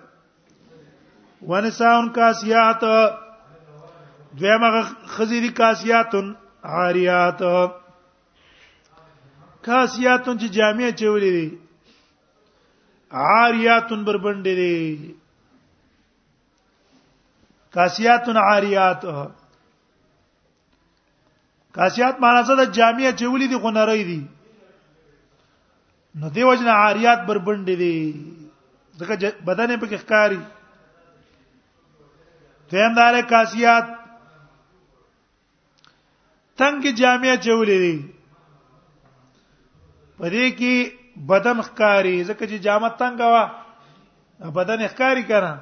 ونساء 1.52 1.96
کاسیات 2.20 2.82
دویمه 4.38 4.70
خزيري 5.16 5.48
کاسیات 5.62 6.12
عاریات 6.64 7.40
کاسیات 9.66 10.24
چې 10.40 10.46
جامع 10.56 10.90
چولې 11.00 11.38
عاریات 13.28 13.88
بربندې 14.06 14.72
کاسیاتن 17.78 18.36
عاریات 18.36 19.02
کاسیات 21.76 22.20
معنا 22.22 22.38
څه 22.48 22.52
د 22.60 22.70
جامعه 22.78 23.10
چولې 23.20 23.46
دي 23.52 23.56
غنړې 23.64 24.02
دي 24.08 24.18
نو 26.22 26.30
دیو 26.38 26.54
جن 26.62 26.68
عاریات 26.76 27.20
بربند 27.28 27.70
دي 27.82 27.90
دغه 29.02 29.14
بدن 29.46 29.78
په 29.82 29.86
کې 29.90 29.96
ښکاری 30.02 30.40
دیم 32.72 32.94
دار 32.98 33.14
کاسیات 33.34 33.86
تنگ 36.58 36.82
جامعه 37.02 37.36
چولې 37.44 37.78
دي 37.84 37.94
پدې 40.18 40.46
کې 40.58 40.74
بدن 41.28 41.58
ښکاری 41.70 42.18
ځکه 42.24 42.44
چې 42.50 42.56
جامه 42.68 42.88
تنگ 43.04 43.20
وا 43.36 43.44
بدن 44.60 44.80
ښکاری 44.88 45.22
کړه 45.32 45.56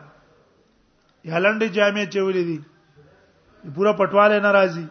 یا 1.29 1.39
لنډې 1.45 1.69
جامې 1.77 2.05
چولې 2.15 2.43
دي 2.49 2.59
پورا 3.77 3.93
پټواله 4.01 4.39
ناراضي 4.47 4.87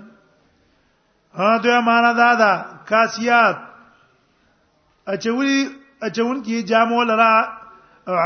ها 1.39 1.51
ته 1.65 1.81
معنا 1.87 2.11
دا 2.19 2.29
دا 2.43 2.51
کاسیات 2.89 3.57
اچولې 5.13 5.59
اچون 6.07 6.43
کې 6.43 6.55
جامو 6.71 7.01
لرا 7.11 7.31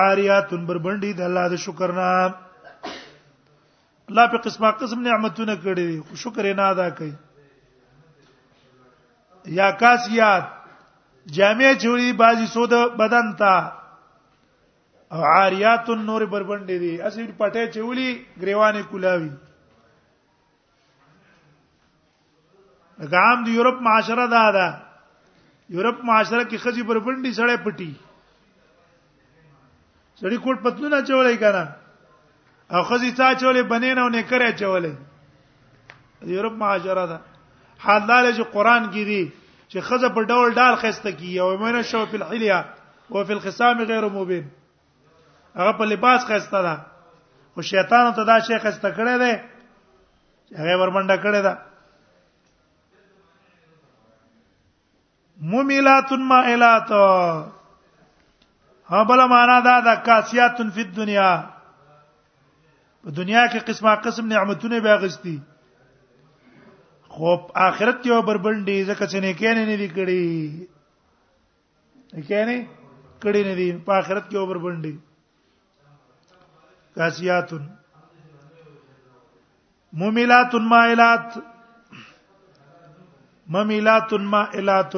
عاریاتن 0.04 0.62
بربندې 0.70 1.12
د 1.20 1.22
الله 1.30 1.46
د 1.54 1.62
شکر 1.66 1.90
نه 1.98 2.10
الله 4.10 4.26
په 4.32 4.38
قسمه 4.46 4.72
قسم 4.84 5.00
نعمتونه 5.08 5.54
کړې 5.64 5.88
خو 6.08 6.14
شکر 6.26 6.50
نه 6.54 6.64
ادا 6.74 6.88
کوي 7.02 7.16
یا 9.60 9.68
کاسیات 9.82 10.46
جامع 11.38 11.72
چوری 11.84 12.10
بازی 12.24 12.46
سود 12.54 12.74
بدن 13.02 13.28
تا 13.40 13.54
او 15.12 15.22
عاریات 15.26 15.90
النور 15.90 16.24
بربندې 16.32 16.78
دي 16.82 16.90
اسې 17.02 17.22
پټه 17.38 17.64
چولی 17.76 18.10
گریوانې 18.42 18.82
کولاوي 18.90 19.32
غام 23.14 23.38
دی 23.46 23.52
یورپ 23.56 23.78
معاشره 23.88 24.26
دا 24.34 24.44
ده 24.58 24.66
یورپ 25.78 25.98
معاشره 26.10 26.44
کې 26.44 26.58
خزي 26.66 26.84
بربندې 26.92 27.32
سړې 27.40 27.58
پټي 27.66 27.92
سړې 30.22 30.38
کوټ 30.46 30.58
پتلونه 30.68 31.00
چولې 31.10 31.34
کړه 31.46 31.64
او 32.78 32.82
خزي 32.92 33.12
تا 33.22 33.30
چولې 33.34 33.62
بنین 33.74 33.98
او 34.04 34.10
نه 34.18 34.22
کرے 34.34 34.50
چولې 34.62 34.94
یورپ 36.36 36.54
معاشره 36.64 37.06
ده 37.14 37.20
حال 37.88 38.02
دا 38.12 38.18
چې 38.36 38.54
قران 38.54 38.84
کې 38.94 39.04
دي 39.12 39.24
چې 39.72 39.80
خزه 39.90 40.10
په 40.20 40.28
ډول 40.30 40.48
ډال 40.54 40.76
خسته 40.86 41.12
کیږي 41.12 41.40
او 41.42 41.48
مینه 41.66 41.82
شو 41.96 42.04
په 42.14 42.18
الحلیه 42.22 42.62
او 43.10 43.20
په 43.26 43.32
الخصام 43.40 43.78
غیر 43.96 44.06
مبین 44.22 44.48
هغه 45.56 45.72
په 45.78 45.84
لباس 45.86 46.22
خسته 46.30 46.62
ده 46.62 46.76
او 47.56 47.62
شیطان 47.62 48.14
ته 48.16 48.24
دا 48.24 48.40
شیخ 48.40 48.62
خسته 48.64 48.90
کړی 48.98 49.16
دی 49.24 49.34
هغه 50.58 50.76
ورمنډه 50.82 51.18
کړی 51.24 51.42
ده 51.48 51.54
ممیلات 55.52 56.10
مائلات 56.12 56.90
ها 58.90 59.02
بل 59.10 59.20
معنا 59.30 59.58
دا 59.66 59.76
د 59.88 59.90
کاسیات 60.06 60.58
فی 60.74 60.82
الدنیا 60.82 61.30
په 63.04 63.10
دنیا 63.22 63.44
کې 63.48 63.60
قسمه 63.68 63.94
قسم 63.96 64.26
نعمتونه 64.28 64.80
به 64.80 64.98
غستی 65.04 65.38
خو 67.14 67.28
آخرت 67.68 68.00
یو 68.06 68.20
بربندي 68.22 68.78
ځکه 68.86 69.04
چې 69.12 69.16
نه 69.18 69.34
کېنه 69.34 69.64
نه 69.70 69.76
دی 69.82 69.88
کړی 69.98 70.28
کېنه 72.30 72.58
کړی 73.24 73.42
نه 73.50 73.54
دی 73.60 73.70
په 73.86 73.92
آخرت 74.00 74.26
کې 74.32 74.36
بربندي 74.52 74.96
کاسیات 77.00 77.52
ممیلات 80.02 80.56
مائلات 80.72 81.28
ممیلات 83.56 84.14
مائلات 84.32 84.96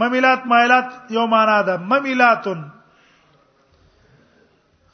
ممیلات 0.00 0.46
مائلات 0.52 0.88
یو 1.16 1.26
معنا 1.34 1.60
ده 1.68 1.76
ممیلات 1.92 2.48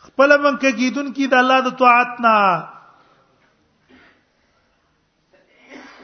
خپل 0.08 0.36
منکه 0.42 0.72
کیدون 0.80 1.12
کی 1.18 1.26
د 1.34 1.38
الله 1.42 1.64
د 1.68 1.74
طاعت 1.82 2.20
نه 2.26 2.34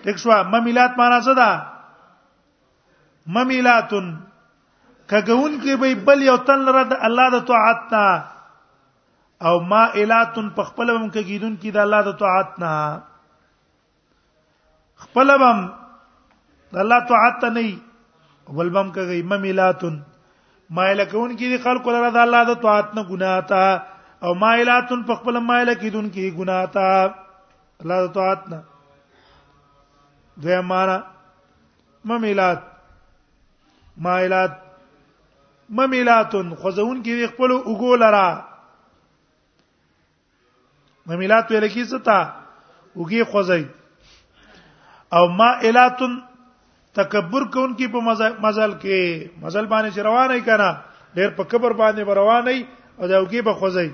دښوا 0.05 0.41
ممیلات 0.57 0.97
معنا 1.03 1.19
څه 1.29 1.35
ده 1.41 3.37
ممیلات 3.37 3.93
کګون 5.11 5.61
کی 5.67 5.77
به 5.85 5.95
بل 6.09 6.23
یو 6.31 6.37
تن 6.53 6.67
را 6.79 6.83
د 6.95 7.01
الله 7.11 7.31
د 7.37 7.45
طاعت 7.53 7.93
نه 7.97 8.07
او 9.43 9.61
ما 9.71 9.83
الاتن 10.03 10.49
په 10.57 10.63
خپل 10.65 10.89
بم 10.93 11.09
کېدون 11.13 11.57
کې 11.61 11.71
د 11.73 11.77
الله 11.85 12.01
د 12.09 12.13
طاعت 12.21 12.59
نه 12.61 12.73
خپل 15.07 15.29
بم 15.43 15.59
د 16.77 16.77
الله 16.85 16.99
طاعت 17.13 17.45
نه 17.57 17.65
ول 18.59 18.71
بم 18.77 18.91
کوي 18.97 19.23
مم 19.33 19.45
الاتن 19.51 19.99
ما 20.79 20.89
الکون 20.91 21.37
کې 21.37 21.61
خلق 21.65 21.89
لره 21.89 22.11
د 22.17 22.19
الله 22.27 22.43
د 22.51 22.55
طاعت 22.65 22.95
نه 22.97 23.03
ګناتا 23.11 23.61
او 24.25 24.35
ما 24.41 24.53
الاتن 24.63 25.03
په 25.11 25.15
خپل 25.21 25.39
ما 25.51 25.59
الکیدون 25.61 26.11
کې 26.11 26.31
ګناتا 26.41 26.89
الله 27.81 28.01
د 28.07 28.09
طاعت 28.17 28.49
نه 28.55 28.61
دوی 30.43 30.61
معنا 30.73 30.99
مم 32.09 32.25
الات 32.33 32.63
ما 34.09 34.19
الات 34.19 34.57
مم 35.79 35.93
الاتن 36.03 36.55
خزون 36.65 37.03
کې 37.03 37.27
خپل 37.37 37.51
وګولره 37.61 38.29
ممیلات 41.09 41.51
ویل 41.53 41.67
کی 41.75 41.83
ستا 41.91 42.17
وګي 42.99 43.21
خوځي 43.31 43.65
او 45.17 45.25
ما 45.39 45.51
الاتن 45.69 46.13
تکبر 46.99 47.43
کون 47.55 47.71
کی 47.81 47.87
په 47.95 47.99
مزل 48.07 48.73
کې 48.83 49.01
مزل 49.43 49.67
باندې 49.73 49.89
چې 49.95 50.01
روانه 50.09 50.37
کنا 50.47 50.71
ډېر 51.17 51.31
په 51.41 51.45
کبر 51.51 51.73
باندې 51.81 52.03
روانه 52.21 52.53
او 52.99 53.05
دا 53.11 53.17
وګي 53.27 53.41
به 53.49 53.53
خوځي 53.61 53.91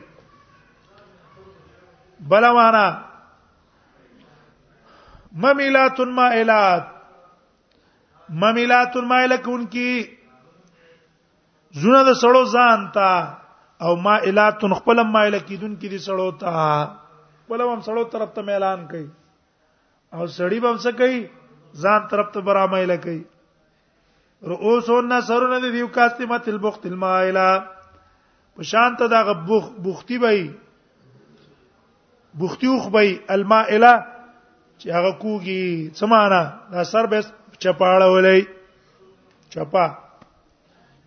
بلا 2.32 2.50
معنا 2.58 2.86
ممیلات 5.44 5.98
مائلات 6.16 6.84
ممیلات 8.42 8.94
مائلکون 9.12 9.62
کی 9.76 9.92
زونه 11.72 12.00
د 12.04 12.14
سړو 12.24 12.42
ځان 12.56 12.90
تا 12.98 13.12
او 13.84 13.92
مائلات 14.08 14.60
خپل 14.80 14.98
مائلکیدون 15.14 15.72
کی 15.76 15.86
دي 15.88 15.98
سړو 16.10 16.28
تا 16.40 16.52
خپل 17.52 17.62
هم 17.70 17.80
سړو 17.86 18.02
طرف 18.12 18.30
ته 18.34 18.42
اعلان 18.52 18.84
کوي 18.90 19.06
او 20.14 20.26
سړی 20.38 20.58
به 20.64 20.72
څه 20.82 20.90
کوي 21.00 21.20
ځان 21.86 22.00
طرف 22.12 22.28
ته 22.36 22.40
برامایله 22.48 22.94
کوي 23.04 23.18
رؤوسون 24.52 25.12
سرونه 25.28 25.58
د 25.64 25.74
دیو 25.74 25.86
کاستمت 25.96 26.48
البخت 26.52 26.82
المائله 26.90 27.50
په 28.60 28.68
شان 28.70 28.90
ته 29.02 29.12
دغه 29.14 29.34
بوخ 29.50 29.64
بوختی 29.88 30.16
وای 30.22 30.40
بوختی 32.44 32.68
خو 32.86 32.94
وای 32.96 33.10
المائله 33.36 33.92
چې 34.80 34.86
هغه 34.96 35.12
کوږي 35.22 35.64
سمانه 36.04 36.40
دا 36.72 36.82
سر 36.92 37.04
به 37.16 37.26
چپاړه 37.62 38.06
ولې 38.14 38.38
چپا 39.56 39.84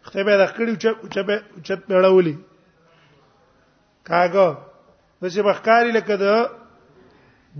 خته 0.05 0.23
به 0.29 0.33
د 0.45 0.53
کړي 0.55 0.73
چپ 0.83 0.97
چپ 1.17 1.27
چپ 1.65 1.79
پیړولې 1.87 2.35
کاګه 4.13 4.47
پسې 5.25 5.41
بخکاری 5.49 5.91
لکه 5.93 6.15
د 6.21 6.23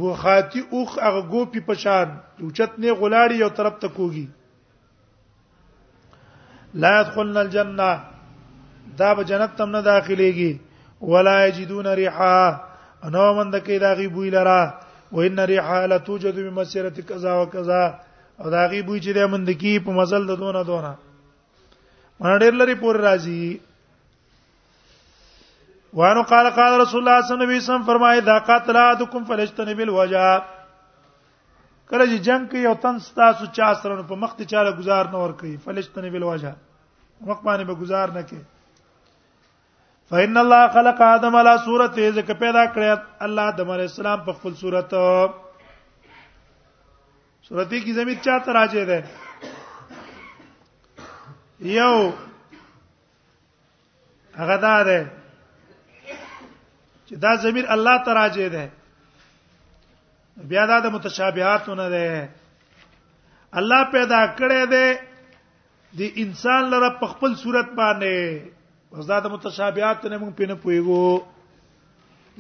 بوخاتی 0.01 0.61
اوخ 0.74 0.91
هغه 1.07 1.22
ګوپی 1.34 1.59
پشان 1.70 2.07
چوچت 2.39 2.72
نه 2.84 2.89
غلاړي 3.01 3.36
یو 3.43 3.49
طرف 3.59 3.74
ته 3.84 3.88
کوږي 3.97 4.26
لا 6.86 6.91
يدخلن 7.01 7.38
الجنه 7.43 7.89
دا 9.01 9.09
به 9.20 9.24
جنت 9.32 9.51
تم 9.61 9.70
نه 9.78 9.82
داخليږي 9.88 10.53
ولا 11.13 11.38
يجدون 11.47 11.88
ريحا 12.01 12.39
انو 13.07 13.26
من 13.39 13.47
دکې 13.55 13.78
دا 13.86 13.91
غي 14.01 14.07
بوی 14.18 14.30
لرا 14.38 14.63
وان 15.18 15.39
ريحا 15.53 15.82
لا 15.91 15.97
توجد 16.09 16.36
بمسيره 16.45 16.89
كذا 17.13 17.34
وكذا 17.41 17.84
او 18.41 18.47
دا 18.57 18.63
غي 18.74 18.82
بوی 18.89 18.99
چې 19.01 19.09
د 19.18 19.20
من 19.36 19.43
دکی 19.49 19.74
په 19.88 19.91
مزل 20.01 20.24
د 20.32 20.34
دونه 20.43 20.61
دونه 20.72 20.93
من 22.20 22.39
ډېر 22.39 22.51
لري 22.61 22.76
پور 22.84 22.95
راځي 23.09 23.45
وانو 25.96 26.22
قال 26.30 26.48
قال 26.56 26.74
رسول 26.80 27.00
الله 27.00 27.22
صلی 27.28 27.34
الله 27.36 27.46
علیه 27.50 27.58
وسلم 27.64 27.84
فرمایي 27.89 28.22
دا 28.30 28.34
قاتل 28.48 28.76
ادکم 28.80 29.24
فلجتنب 29.30 29.78
الوجا 29.86 30.24
کله 31.89 32.06
چې 32.12 32.18
جنگ 32.28 32.50
کوي 32.54 32.64
او 32.72 32.76
تن 32.82 33.00
ستاسو 33.06 33.46
چا 33.60 33.70
سره 33.84 34.02
په 34.10 34.16
مخ 34.26 34.34
ته 34.41 34.46
چاله 34.54 34.72
گزار 34.82 35.08
نه 35.14 35.18
ور 35.24 35.32
کوي 35.43 35.54
فلجتنب 35.70 36.16
الوجا 36.22 36.52
مخ 37.30 37.39
باندې 37.43 37.64
به 37.72 37.76
گزار 37.86 38.12
نه 38.18 38.24
کوي 38.34 38.41
فإن 40.12 40.36
الله 40.43 40.62
خلق 40.76 41.00
آدم 41.10 41.34
على 41.46 41.56
صورته 41.66 42.04
ځکه 42.12 42.34
پیدا 42.46 42.66
کړی 42.66 43.00
الله 43.32 43.50
آدم 43.56 43.72
علیه 43.80 43.89
السلام 43.93 44.26
په 44.30 44.34
خپل 44.43 44.54
صورت 44.68 44.96
صورتي 47.52 47.80
کی 47.89 47.93
زمين 48.04 48.22
چا 48.24 48.34
ته 48.39 48.50
راځي 48.64 48.84
ده 48.93 49.00
یو 51.82 51.96
هغه 52.00 54.56
ده 54.64 54.72
چې 57.08 57.16
دا 57.24 57.34
ضمیر 57.43 57.66
الله 57.76 57.97
ته 58.06 58.12
راځي 58.20 58.47
ده 58.53 58.66
بیا 60.51 60.64
دا 60.72 60.78
د 60.86 60.93
متشابهاتونه 60.95 61.86
ده 61.93 62.08
الله 63.62 63.82
پیدا 63.95 64.22
کړی 64.38 64.64
ده 64.74 64.86
د 65.99 66.20
انسان 66.26 66.62
لپاره 66.72 66.97
په 67.01 67.06
خپل 67.14 67.32
صورت 67.43 67.70
باندې 67.80 68.14
وزدا 68.97 69.20
د 69.26 69.34
متشابهات 69.38 69.99
نه 70.12 70.18
موږ 70.24 70.32
پینې 70.38 70.56
پویګو 70.64 71.22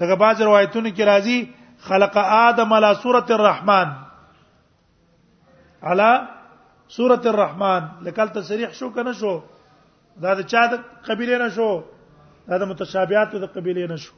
دغه 0.03 0.15
باز 0.23 0.41
روایتونه 0.41 0.89
کې 0.95 1.03
راځي 1.11 1.37
خلق 1.89 2.17
آدم 2.23 2.73
علی 2.73 2.91
سورۃ 3.01 3.31
الرحمن 3.37 3.89
علی 5.91 6.11
سورۃ 6.97 7.25
الرحمن 7.31 7.81
لکل 8.05 8.27
تصریح 8.39 8.71
شو 8.79 8.89
کنه 8.97 9.13
شو 9.21 9.35
دا 10.25 10.33
د 10.39 10.49
چا 10.51 10.67
د 10.73 10.81
قبیله 11.07 11.37
نه 11.45 11.49
شو 11.57 11.71
دا 12.47 12.57
د 12.57 12.63
متشابهات 12.73 13.35
د 13.43 13.51
قبیله 13.57 13.87
نه 13.93 13.97
شو 14.05 14.13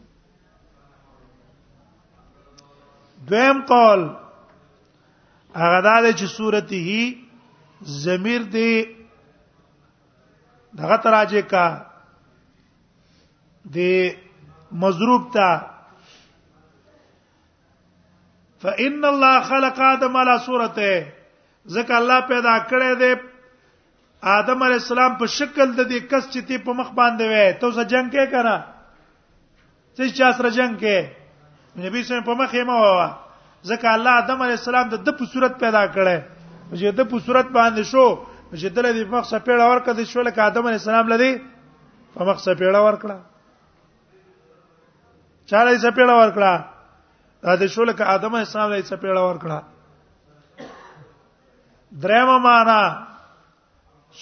دویم 3.26 3.62
قول 3.70 4.02
هغه 5.62 5.80
د 6.04 6.08
چې 6.20 6.26
صورته 6.36 7.16
ضمیر 8.04 8.42
دی 8.56 8.74
دغه 10.80 10.98
تراجه 11.06 11.42
کا 11.52 11.66
د 13.76 13.78
مضروب 14.84 15.24
تا 15.34 15.50
فان 18.62 19.04
الله 19.10 19.42
خلق 19.50 19.80
ادم 19.92 20.16
علی 20.22 20.38
صورته 20.46 20.90
ځکه 21.74 21.94
الله 22.00 22.20
پیدا 22.34 22.56
کړی 22.70 22.94
دی 23.02 23.12
آدم 24.38 24.64
علی 24.66 24.74
السلام 24.82 25.12
په 25.18 25.26
شکل 25.38 25.68
د 25.78 25.82
دې 25.92 26.00
کس 26.12 26.24
چې 26.34 26.40
تی 26.48 26.58
په 26.58 26.72
مخ 26.80 26.88
باندې 27.00 27.26
وې 27.32 27.44
ته 27.62 27.68
څه 27.76 27.84
جنگ 27.92 28.08
کې 28.14 28.26
کړه 28.34 28.58
څه 29.98 30.04
چا 30.20 30.30
سره 30.38 30.50
جنگ 30.60 30.76
کې 30.84 30.98
نبی 31.84 32.02
سم 32.04 32.22
په 32.26 32.34
مخه 32.40 32.64
ما 32.70 32.76
ووا 32.86 33.08
ځکه 33.70 33.88
الله 33.96 34.14
آدم 34.24 34.42
علی 34.46 34.56
السلام 34.60 34.90
د 34.94 35.04
د 35.10 35.18
په 35.20 35.26
صورت 35.34 35.54
پیدا 35.64 35.84
کړي 35.96 36.18
چې 36.80 36.96
د 37.00 37.10
په 37.12 37.20
صورت 37.28 37.50
باندې 37.58 37.84
شو 37.92 38.06
چې 38.60 38.68
دله 38.78 38.90
د 38.98 39.02
مخ 39.14 39.24
سپېړه 39.34 39.66
ورکړه 39.72 39.94
د 40.00 40.10
شو 40.14 40.24
لکه 40.30 40.42
آدم 40.50 40.66
علی 40.70 40.80
السلام 40.82 41.08
لدی 41.14 41.32
په 42.14 42.28
مخ 42.30 42.40
سپېړه 42.46 42.80
ورکړه 42.88 43.18
چاله 45.52 45.78
سپېړه 45.86 46.16
ورکړه 46.22 47.60
د 47.64 47.74
شو 47.74 47.86
لکه 47.92 48.04
آدم 48.18 48.36
علی 48.38 48.46
السلام 48.50 48.70
لدی 48.74 48.88
سپېړه 48.92 49.22
ورکړه 49.30 49.60
درېمه 52.06 52.38
معنا 52.48 52.82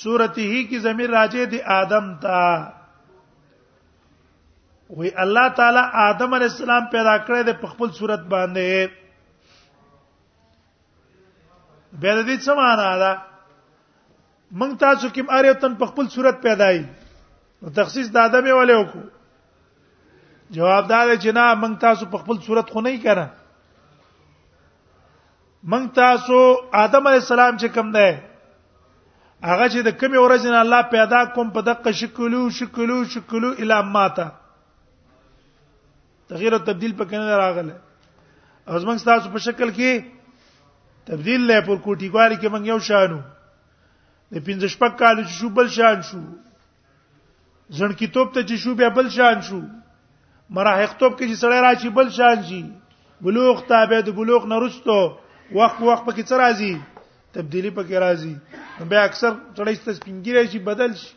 سورته 0.02 0.48
هی 0.54 0.64
کی 0.74 0.80
ضمیر 0.88 1.10
راځي 1.18 1.46
د 1.54 1.64
آدم 1.82 2.14
ته 2.26 2.36
وی 4.94 5.10
الله 5.18 5.48
تعالی 5.58 5.80
آدم 6.08 6.34
علی 6.36 6.44
السلام 6.46 6.86
پیدا 6.92 7.18
کړی 7.26 7.44
د 7.46 7.68
خپل 7.70 7.92
صورت 8.00 8.26
باندې 8.34 8.92
به 12.04 12.14
د 12.18 12.28
دې 12.28 12.36
څه 12.44 12.56
معنا 12.60 12.90
ده 13.04 13.16
موږ 14.62 14.76
تاسو 14.84 15.10
کوم 15.16 15.26
اړ 15.38 15.46
یو 15.50 15.54
تن 15.64 15.76
په 15.80 15.86
خپل 15.94 16.08
صورت 16.18 16.42
پیدای 16.44 16.78
نو 16.84 17.74
تخصیص 17.82 18.12
د 18.16 18.22
آدم 18.26 18.48
ولې 18.50 18.80
وکړو 18.82 19.08
جواب 20.60 20.90
دا 20.94 21.02
دی 21.08 21.16
چې 21.16 21.40
نه 21.40 21.56
موږ 21.64 21.82
تاسو 21.88 22.12
په 22.14 22.18
خپل 22.24 22.42
صورت 22.46 22.72
خو 22.72 22.82
نه 22.86 22.90
یې 22.94 23.10
کړه 23.10 23.28
موږ 25.74 25.92
تاسو 26.00 26.44
آدم 26.86 27.08
علی 27.08 27.24
السلام 27.26 27.54
چې 27.56 27.78
کوم 27.78 27.92
دی 28.00 28.08
هغه 28.08 29.66
چې 29.68 29.80
د 29.84 30.00
کومې 30.00 30.18
ورځې 30.22 30.56
نه 30.56 30.60
الله 30.66 30.88
پیدا 30.96 31.26
کوم 31.40 31.50
په 31.60 31.70
دقه 31.74 31.92
شکلو 32.04 32.48
شکلو 32.64 33.04
شکلو 33.18 33.54
الی 33.60 33.82
ماته 34.00 34.32
تغیر 36.30 36.54
او 36.54 36.58
تبديل 36.66 36.94
پکې 36.98 37.18
نه 37.22 37.36
راغله 37.38 37.76
او 38.68 38.80
زمنګ 38.84 39.00
تاسو 39.10 39.30
په 39.34 39.40
شکل 39.48 39.70
کې 39.72 39.92
تبديل 41.10 41.42
لې 41.50 41.60
پر 41.66 41.78
کوټی 41.86 42.10
کوالي 42.14 42.36
کې 42.38 42.48
مونږ 42.54 42.66
یو 42.72 42.80
شانو 42.90 43.18
د 44.32 44.36
پنځه 44.46 44.68
شپږ 44.76 44.98
کال 45.02 45.16
چې 45.26 45.34
شو 45.40 45.50
بل 45.60 45.68
شان 45.76 46.02
شو 46.08 46.22
ځنکی 47.80 48.08
توپ 48.16 48.34
ته 48.38 48.44
چې 48.44 48.56
شو 48.64 48.74
بیا 48.80 48.90
بل 48.98 49.10
شان 49.18 49.42
شو 49.50 49.60
مراهق 50.58 50.94
توپ 51.02 51.18
کې 51.18 51.26
چې 51.30 51.38
سړی 51.44 51.60
راشي 51.66 51.90
بل 52.00 52.10
شان 52.18 52.44
شي 52.48 52.62
بلوغ 53.28 53.62
تابع 53.72 54.00
د 54.08 54.18
بلوغ 54.20 54.46
نه 54.54 54.58
رسټو 54.66 55.00
وخت 55.56 55.82
وخت 55.82 56.04
پکې 56.08 56.24
څه 56.30 56.36
راځي 56.42 56.74
تبدیلی 57.38 57.70
پکې 57.78 57.96
راځي 58.06 58.90
بیا 58.94 59.04
اکثر 59.10 59.32
سړی 59.58 59.76
ستسپینګیری 59.84 60.44
شي 60.56 60.60
بدل 60.72 60.96
شي 61.04 61.14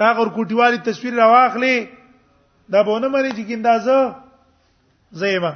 کاغور 0.00 0.26
کوټیوالي 0.38 0.80
تصویر 0.88 1.14
راواخلې 1.20 1.94
دا 2.74 2.82
به 2.88 2.96
ونه 2.96 3.08
مری 3.14 3.30
چې 3.36 3.44
ګندازه 3.50 3.98
زېما 5.16 5.52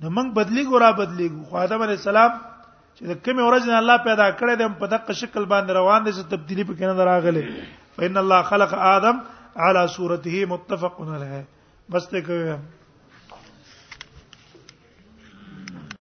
نو 0.00 0.06
موږ 0.16 0.26
بدلی 0.38 0.62
ګورا 0.70 0.90
بدلی 1.00 1.28
ګو 1.34 1.42
خادم 1.50 1.82
علی 1.82 1.92
السلام 1.98 2.30
چې 2.96 3.02
د 3.10 3.12
کوم 3.24 3.38
اورجن 3.42 3.74
الله 3.80 3.96
پیدا 4.08 4.26
کړی 4.38 4.54
د 4.58 4.62
په 4.80 4.86
دغه 4.94 5.12
شکل 5.20 5.44
باندې 5.52 5.72
روان 5.80 6.00
دي 6.06 6.12
چې 6.16 6.22
تبدیلی 6.34 6.64
په 6.70 6.74
کینه 6.78 7.04
راغله 7.10 7.42
فإِنَّ 7.96 8.16
اللَّهَ 8.22 8.40
خَلَقَ 8.50 8.72
آدَمَ 8.96 9.16
عَلَى 9.66 9.82
صُورَتِهِ 9.96 10.50
مُتَّفَقٌ 10.54 10.96
عَلَيْهِ 11.14 11.46
بس 11.90 12.04
ته 12.14 12.20
کوم 12.30 12.77